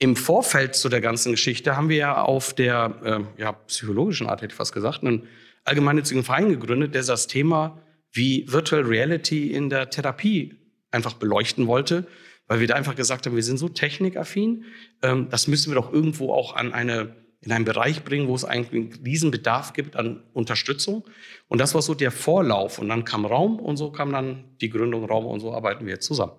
[0.02, 4.42] im Vorfeld zu der ganzen Geschichte haben wir ja auf der äh, ja, psychologischen Art,
[4.42, 5.28] hätte ich fast gesagt, einen
[5.62, 10.56] allgemeinnützigen Verein gegründet, der das Thema wie Virtual Reality in der Therapie
[10.90, 12.08] einfach beleuchten wollte,
[12.48, 14.64] weil wir da einfach gesagt haben, wir sind so technikaffin,
[15.02, 18.44] ähm, das müssen wir doch irgendwo auch an eine, in einen Bereich bringen, wo es
[18.44, 21.04] eigentlich einen Riesenbedarf gibt an Unterstützung.
[21.46, 22.80] Und das war so der Vorlauf.
[22.80, 25.92] Und dann kam Raum und so kam dann die Gründung Raum und so arbeiten wir
[25.92, 26.32] jetzt zusammen.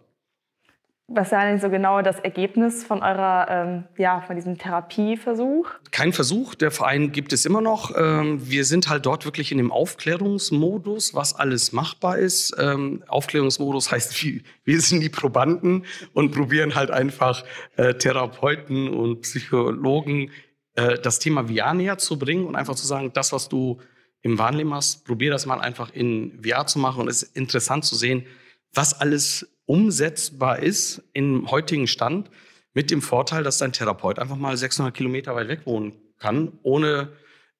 [1.08, 5.70] Was war denn so genau das Ergebnis von eurer, ähm, ja, von diesem Therapieversuch?
[5.92, 7.92] Kein Versuch, der Verein gibt es immer noch.
[7.98, 12.56] Ähm, wir sind halt dort wirklich in dem Aufklärungsmodus, was alles machbar ist.
[12.58, 17.44] Ähm, Aufklärungsmodus heißt, wir sind die Probanden und probieren halt einfach
[17.76, 20.32] äh, Therapeuten und Psychologen
[20.76, 23.82] äh, das Thema VR näher zu bringen und einfach zu sagen, das, was du
[24.22, 27.02] im Wahnleben hast, probier das mal einfach in VR zu machen.
[27.02, 28.26] Und es ist interessant zu sehen,
[28.74, 32.30] was alles umsetzbar ist im heutigen Stand
[32.74, 37.14] mit dem Vorteil, dass dein Therapeut einfach mal 600 Kilometer weit weg wohnen kann, ohne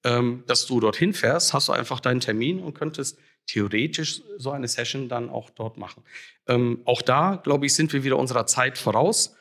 [0.04, 4.68] ähm, dass du dorthin fährst, hast du einfach deinen Termin und könntest theoretisch so eine
[4.68, 6.02] Session dann auch dort machen.
[6.46, 9.36] Ähm, auch da, glaube ich, sind wir wieder unserer Zeit voraus,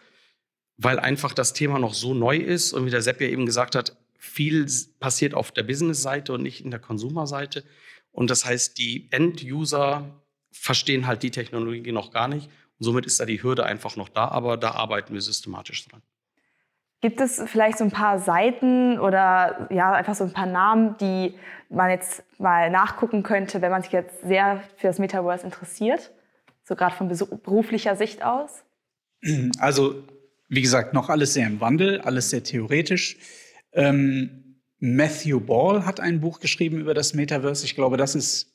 [0.78, 3.76] weil einfach das Thema noch so neu ist und wie der Sepp ja eben gesagt
[3.76, 4.66] hat, viel
[5.00, 7.64] passiert auf der Business-Seite und nicht in der Konsumerseite.
[8.12, 10.23] Und das heißt, die End-User
[10.54, 12.50] verstehen halt die Technologie noch gar nicht.
[12.80, 16.02] Und somit ist da die Hürde einfach noch da, aber da arbeiten wir systematisch dran.
[17.02, 21.34] Gibt es vielleicht so ein paar Seiten oder ja, einfach so ein paar Namen, die
[21.70, 26.12] man jetzt mal nachgucken könnte, wenn man sich jetzt sehr für das Metaverse interessiert?
[26.64, 27.10] So gerade von
[27.44, 28.64] beruflicher Sicht aus?
[29.60, 30.04] Also,
[30.48, 33.18] wie gesagt, noch alles sehr im Wandel, alles sehr theoretisch.
[33.74, 37.66] Ähm, Matthew Ball hat ein Buch geschrieben über das Metaverse.
[37.66, 38.54] Ich glaube, das ist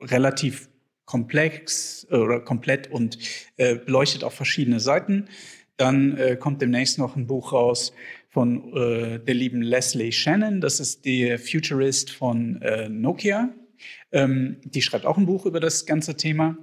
[0.00, 0.68] relativ
[1.06, 3.18] komplex äh, oder komplett und
[3.56, 5.28] äh, beleuchtet auf verschiedene Seiten.
[5.78, 7.92] Dann äh, kommt demnächst noch ein Buch raus
[8.28, 10.60] von äh, der lieben Leslie Shannon.
[10.60, 13.50] Das ist die Futurist von äh, Nokia.
[14.12, 16.58] Ähm, die schreibt auch ein Buch über das ganze Thema.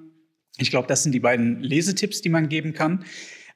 [0.58, 3.06] Ich glaube, das sind die beiden Lesetipps, die man geben kann.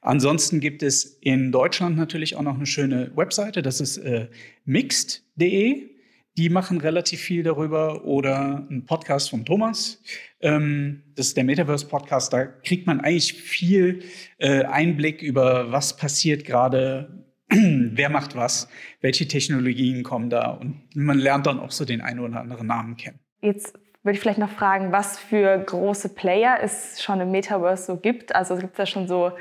[0.00, 4.28] Ansonsten gibt es in Deutschland natürlich auch noch eine schöne Webseite, das ist äh,
[4.64, 5.90] mixed.de.
[6.38, 10.00] Die machen relativ viel darüber oder ein Podcast von Thomas.
[10.40, 12.32] Ähm, das ist der Metaverse Podcast.
[12.32, 14.04] Da kriegt man eigentlich viel
[14.38, 18.68] äh, Einblick über was passiert gerade, wer macht was,
[19.00, 22.96] welche Technologien kommen da und man lernt dann auch so den einen oder anderen Namen
[22.96, 23.18] kennen.
[23.42, 23.74] Jetzt
[24.04, 28.32] würde ich vielleicht noch fragen, was für große Player es schon im Metaverse so gibt.
[28.36, 29.32] Also es gibt da schon so ein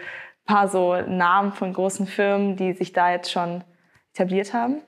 [0.48, 3.64] paar so Namen von großen Firmen, die sich da jetzt schon
[4.16, 4.82] etabliert haben?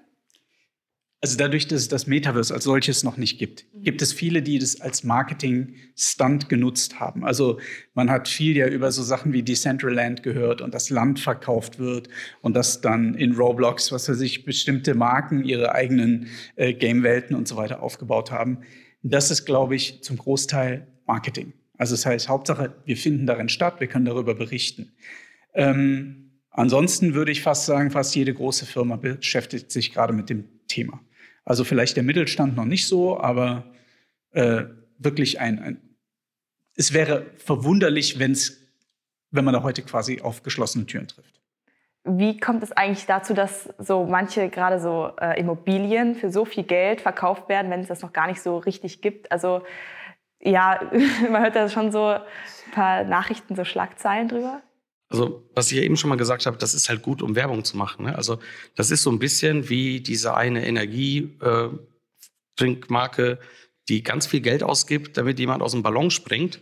[1.21, 4.57] Also dadurch, dass es das Metaverse als solches noch nicht gibt, gibt es viele, die
[4.57, 7.25] das als Marketing-Stunt genutzt haben.
[7.25, 7.59] Also
[7.93, 12.07] man hat viel ja über so Sachen wie Decentraland gehört und das Land verkauft wird
[12.41, 17.49] und dass dann in Roblox, was weiß ich, bestimmte Marken ihre eigenen äh, Game-Welten und
[17.49, 18.59] so weiter aufgebaut haben.
[19.03, 21.51] Das ist, glaube ich, zum Großteil Marketing.
[21.77, 24.93] Also das heißt, Hauptsache, wir finden darin statt, wir können darüber berichten.
[25.53, 30.45] Ähm, ansonsten würde ich fast sagen, fast jede große Firma beschäftigt sich gerade mit dem
[30.67, 31.01] Thema.
[31.45, 33.63] Also vielleicht der Mittelstand noch nicht so, aber
[34.31, 34.63] äh,
[34.97, 35.81] wirklich ein, ein,
[36.75, 38.57] es wäre verwunderlich, wenn's,
[39.31, 41.39] wenn man da heute quasi auf geschlossene Türen trifft.
[42.05, 46.63] Wie kommt es eigentlich dazu, dass so manche gerade so äh, Immobilien für so viel
[46.63, 49.31] Geld verkauft werden, wenn es das noch gar nicht so richtig gibt?
[49.31, 49.63] Also
[50.39, 50.79] ja,
[51.29, 52.21] man hört da schon so ein
[52.71, 54.61] paar Nachrichten, so Schlagzeilen drüber.
[55.09, 57.63] Also, was ich ja eben schon mal gesagt habe, das ist halt gut, um Werbung
[57.63, 58.05] zu machen.
[58.05, 58.15] Ne?
[58.15, 58.37] Also,
[58.75, 63.37] das ist so ein bisschen wie diese eine Energietrinkmarke, äh,
[63.89, 66.61] die ganz viel Geld ausgibt, damit jemand aus dem Ballon springt.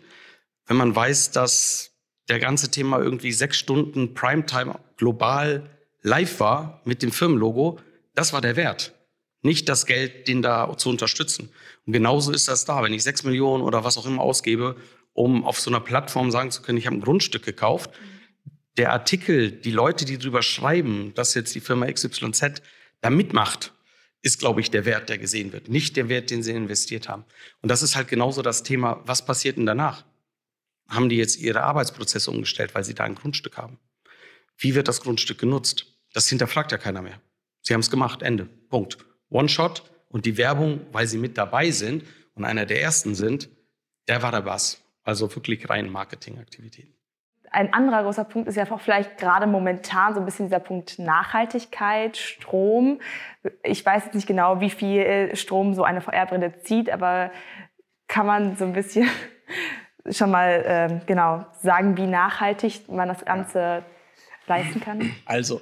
[0.65, 1.91] Wenn man weiß, dass
[2.29, 5.69] der ganze Thema irgendwie sechs Stunden Primetime global
[6.01, 7.81] live war mit dem Firmenlogo,
[8.15, 8.93] das war der Wert.
[9.41, 11.49] Nicht das Geld, den da zu unterstützen.
[11.85, 12.81] Und genauso ist das da.
[12.81, 14.77] Wenn ich sechs Millionen oder was auch immer ausgebe,
[15.13, 17.91] um auf so einer Plattform sagen zu können, ich habe ein Grundstück gekauft,
[18.77, 22.61] der Artikel, die Leute, die drüber schreiben, dass jetzt die Firma XYZ
[23.01, 23.73] da mitmacht,
[24.21, 27.25] ist, glaube ich, der Wert, der gesehen wird, nicht der Wert, den sie investiert haben.
[27.61, 30.05] Und das ist halt genauso das Thema, was passiert denn danach?
[30.89, 33.77] Haben die jetzt ihre Arbeitsprozesse umgestellt, weil sie da ein Grundstück haben?
[34.57, 35.85] Wie wird das Grundstück genutzt?
[36.13, 37.21] Das hinterfragt ja keiner mehr.
[37.61, 38.97] Sie haben es gemacht, Ende, Punkt.
[39.29, 42.03] One-Shot und die Werbung, weil sie mit dabei sind
[42.33, 43.49] und einer der ersten sind,
[44.07, 44.81] der war der Bass.
[45.03, 46.96] Also wirklich rein Marketingaktivitäten.
[47.51, 50.99] Ein anderer großer Punkt ist ja auch vielleicht gerade momentan so ein bisschen dieser Punkt
[50.99, 52.99] Nachhaltigkeit, Strom.
[53.63, 57.31] Ich weiß jetzt nicht genau, wie viel Strom so eine VR-Brille zieht, aber
[58.07, 59.09] kann man so ein bisschen
[60.09, 63.83] schon mal ähm, genau sagen, wie nachhaltig man das Ganze
[64.47, 65.11] leisten kann?
[65.25, 65.61] Also,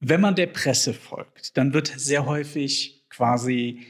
[0.00, 3.86] wenn man der Presse folgt, dann wird sehr häufig quasi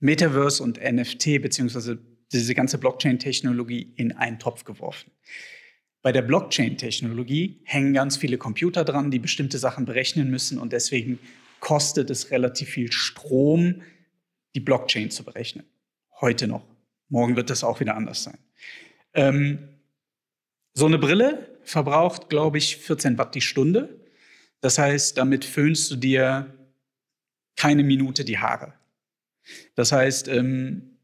[0.00, 1.98] Metaverse und NFT beziehungsweise
[2.32, 5.10] diese ganze Blockchain-Technologie in einen Topf geworfen.
[6.02, 11.18] Bei der Blockchain-Technologie hängen ganz viele Computer dran, die bestimmte Sachen berechnen müssen und deswegen
[11.60, 13.82] kostet es relativ viel Strom,
[14.54, 15.64] die Blockchain zu berechnen.
[16.20, 16.64] Heute noch.
[17.08, 18.38] Morgen wird das auch wieder anders sein.
[19.14, 19.68] Ähm,
[20.74, 24.00] so eine Brille verbraucht, glaube ich, 14 Watt die Stunde.
[24.60, 26.54] Das heißt, damit föhnst du dir
[27.56, 28.74] keine Minute die Haare.
[29.74, 30.98] Das heißt, ähm,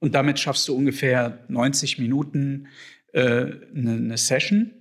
[0.00, 2.68] und damit schaffst du ungefähr 90 Minuten
[3.12, 4.72] äh, eine, eine Session.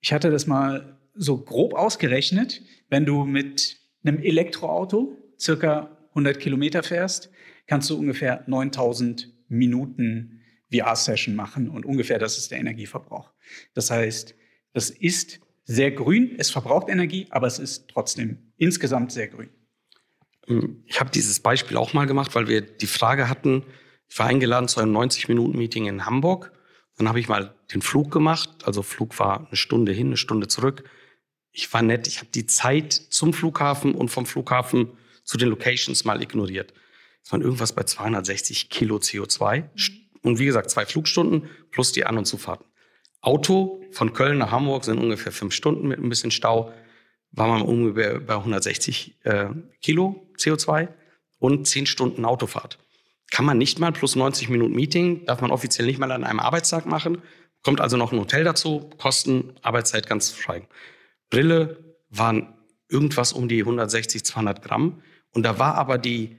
[0.00, 6.82] Ich hatte das mal so grob ausgerechnet, wenn du mit einem Elektroauto circa 100 Kilometer
[6.82, 7.30] fährst,
[7.66, 10.40] kannst du ungefähr 9000 Minuten
[10.72, 13.32] VR-Session machen und ungefähr das ist der Energieverbrauch.
[13.74, 14.34] Das heißt,
[14.72, 19.50] das ist sehr grün, es verbraucht Energie, aber es ist trotzdem insgesamt sehr grün.
[20.86, 23.64] Ich habe dieses Beispiel auch mal gemacht, weil wir die Frage hatten,
[24.08, 26.52] ich war eingeladen zu einem 90-Minuten-Meeting in Hamburg
[26.96, 28.50] dann habe ich mal den Flug gemacht.
[28.64, 30.84] Also Flug war eine Stunde hin, eine Stunde zurück.
[31.52, 32.06] Ich war nett.
[32.06, 36.72] Ich habe die Zeit zum Flughafen und vom Flughafen zu den Locations mal ignoriert.
[37.22, 39.64] Es waren irgendwas bei 260 Kilo CO2.
[40.22, 42.66] Und wie gesagt, zwei Flugstunden plus die An- und Zufahrten.
[43.20, 46.72] Auto von Köln nach Hamburg sind ungefähr fünf Stunden mit ein bisschen Stau.
[47.32, 49.48] War man ungefähr bei 160 äh,
[49.82, 50.88] Kilo CO2
[51.38, 52.78] und zehn Stunden Autofahrt.
[53.30, 56.40] Kann man nicht mal plus 90 Minuten Meeting, darf man offiziell nicht mal an einem
[56.40, 57.22] Arbeitstag machen.
[57.62, 60.68] Kommt also noch ein Hotel dazu, Kosten, Arbeitszeit ganz frei.
[61.30, 62.54] Brille waren
[62.88, 65.02] irgendwas um die 160, 200 Gramm.
[65.32, 66.36] Und da war aber die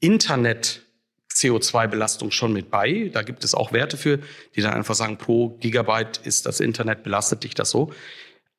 [0.00, 3.10] Internet-CO2-Belastung schon mit bei.
[3.12, 4.18] Da gibt es auch Werte für,
[4.56, 7.92] die dann einfach sagen, pro Gigabyte ist das Internet, belastet dich das so.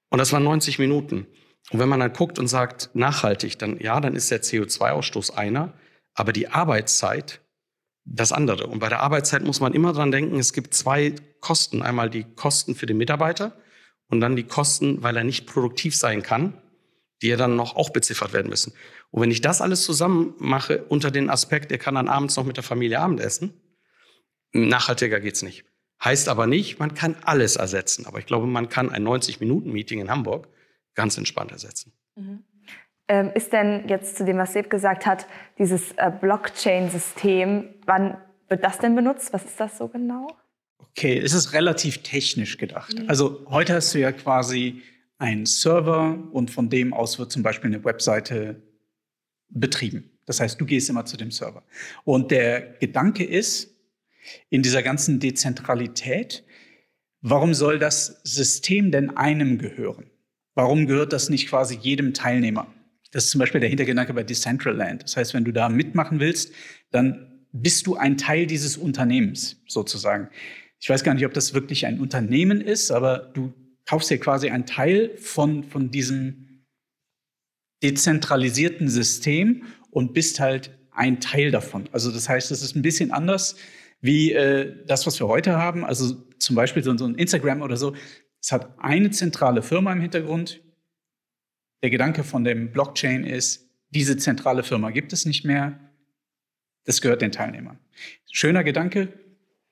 [0.10, 1.28] Und das waren 90 Minuten.
[1.72, 5.74] Und wenn man dann guckt und sagt, nachhaltig, dann ja, dann ist der CO2-Ausstoß einer.
[6.14, 7.42] Aber die Arbeitszeit
[8.06, 8.68] das andere.
[8.68, 11.82] Und bei der Arbeitszeit muss man immer dran denken, es gibt zwei Kosten.
[11.82, 13.58] Einmal die Kosten für den Mitarbeiter
[14.10, 16.62] und dann die Kosten, weil er nicht produktiv sein kann,
[17.22, 18.74] die ja dann noch auch beziffert werden müssen.
[19.12, 22.46] Und wenn ich das alles zusammen mache unter den Aspekt, er kann dann abends noch
[22.46, 23.54] mit der Familie Abendessen,
[24.52, 25.66] nachhaltiger geht's nicht.
[26.04, 28.06] Heißt aber nicht, man kann alles ersetzen.
[28.06, 30.50] Aber ich glaube, man kann ein 90-Minuten-Meeting in Hamburg
[30.96, 31.94] ganz entspannt ersetzen.
[32.16, 32.44] Mhm.
[33.08, 35.28] Ähm, ist denn jetzt zu dem, was Seb gesagt hat,
[35.58, 39.34] dieses äh, Blockchain-System, wann wird das denn benutzt?
[39.34, 40.28] Was ist das so genau?
[40.80, 42.98] Okay, es ist relativ technisch gedacht.
[42.98, 43.10] Mhm.
[43.10, 44.82] Also heute hast du ja quasi
[45.18, 48.62] einen Server und von dem aus wird zum Beispiel eine Webseite
[49.50, 50.10] betrieben.
[50.26, 51.64] Das heißt, du gehst immer zu dem Server.
[52.06, 53.74] Und der Gedanke ist,
[54.50, 56.44] in dieser ganzen Dezentralität,
[57.22, 60.10] warum soll das System denn einem gehören?
[60.56, 62.68] Warum gehört das nicht quasi jedem Teilnehmer?
[63.14, 65.04] Das ist zum Beispiel der Hintergedanke bei Decentraland.
[65.04, 66.52] Das heißt, wenn du da mitmachen willst,
[66.90, 70.30] dann bist du ein Teil dieses Unternehmens sozusagen.
[70.80, 73.54] Ich weiß gar nicht, ob das wirklich ein Unternehmen ist, aber du
[73.86, 76.66] kaufst dir quasi einen Teil von, von diesem
[77.84, 81.88] dezentralisierten System und bist halt ein Teil davon.
[81.92, 83.56] Also das heißt, es ist ein bisschen anders
[84.02, 85.86] wie äh, das, was wir heute haben.
[85.86, 87.94] Also zum Beispiel so ein Instagram oder so.
[88.42, 90.63] Es hat eine zentrale Firma im Hintergrund,
[91.84, 95.78] der Gedanke von dem Blockchain ist, diese zentrale Firma gibt es nicht mehr,
[96.86, 97.78] das gehört den Teilnehmern.
[98.32, 99.10] Schöner Gedanke,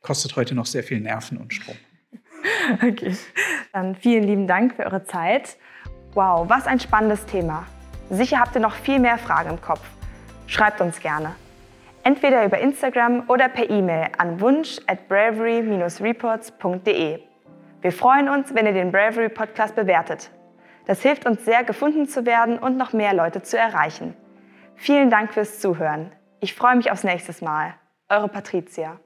[0.01, 1.77] kostet heute noch sehr viel Nerven und Strom.
[2.83, 3.15] Okay,
[3.71, 5.57] dann vielen lieben Dank für eure Zeit.
[6.13, 7.67] Wow, was ein spannendes Thema.
[8.09, 9.83] Sicher habt ihr noch viel mehr Fragen im Kopf.
[10.47, 11.35] Schreibt uns gerne.
[12.03, 17.19] Entweder über Instagram oder per E-Mail an wunsch at bravery-reports.de.
[17.81, 20.31] Wir freuen uns, wenn ihr den Bravery Podcast bewertet.
[20.91, 24.13] Das hilft uns sehr, gefunden zu werden und noch mehr Leute zu erreichen.
[24.75, 26.11] Vielen Dank fürs Zuhören.
[26.41, 27.75] Ich freue mich aufs nächste Mal.
[28.09, 28.99] Eure Patricia.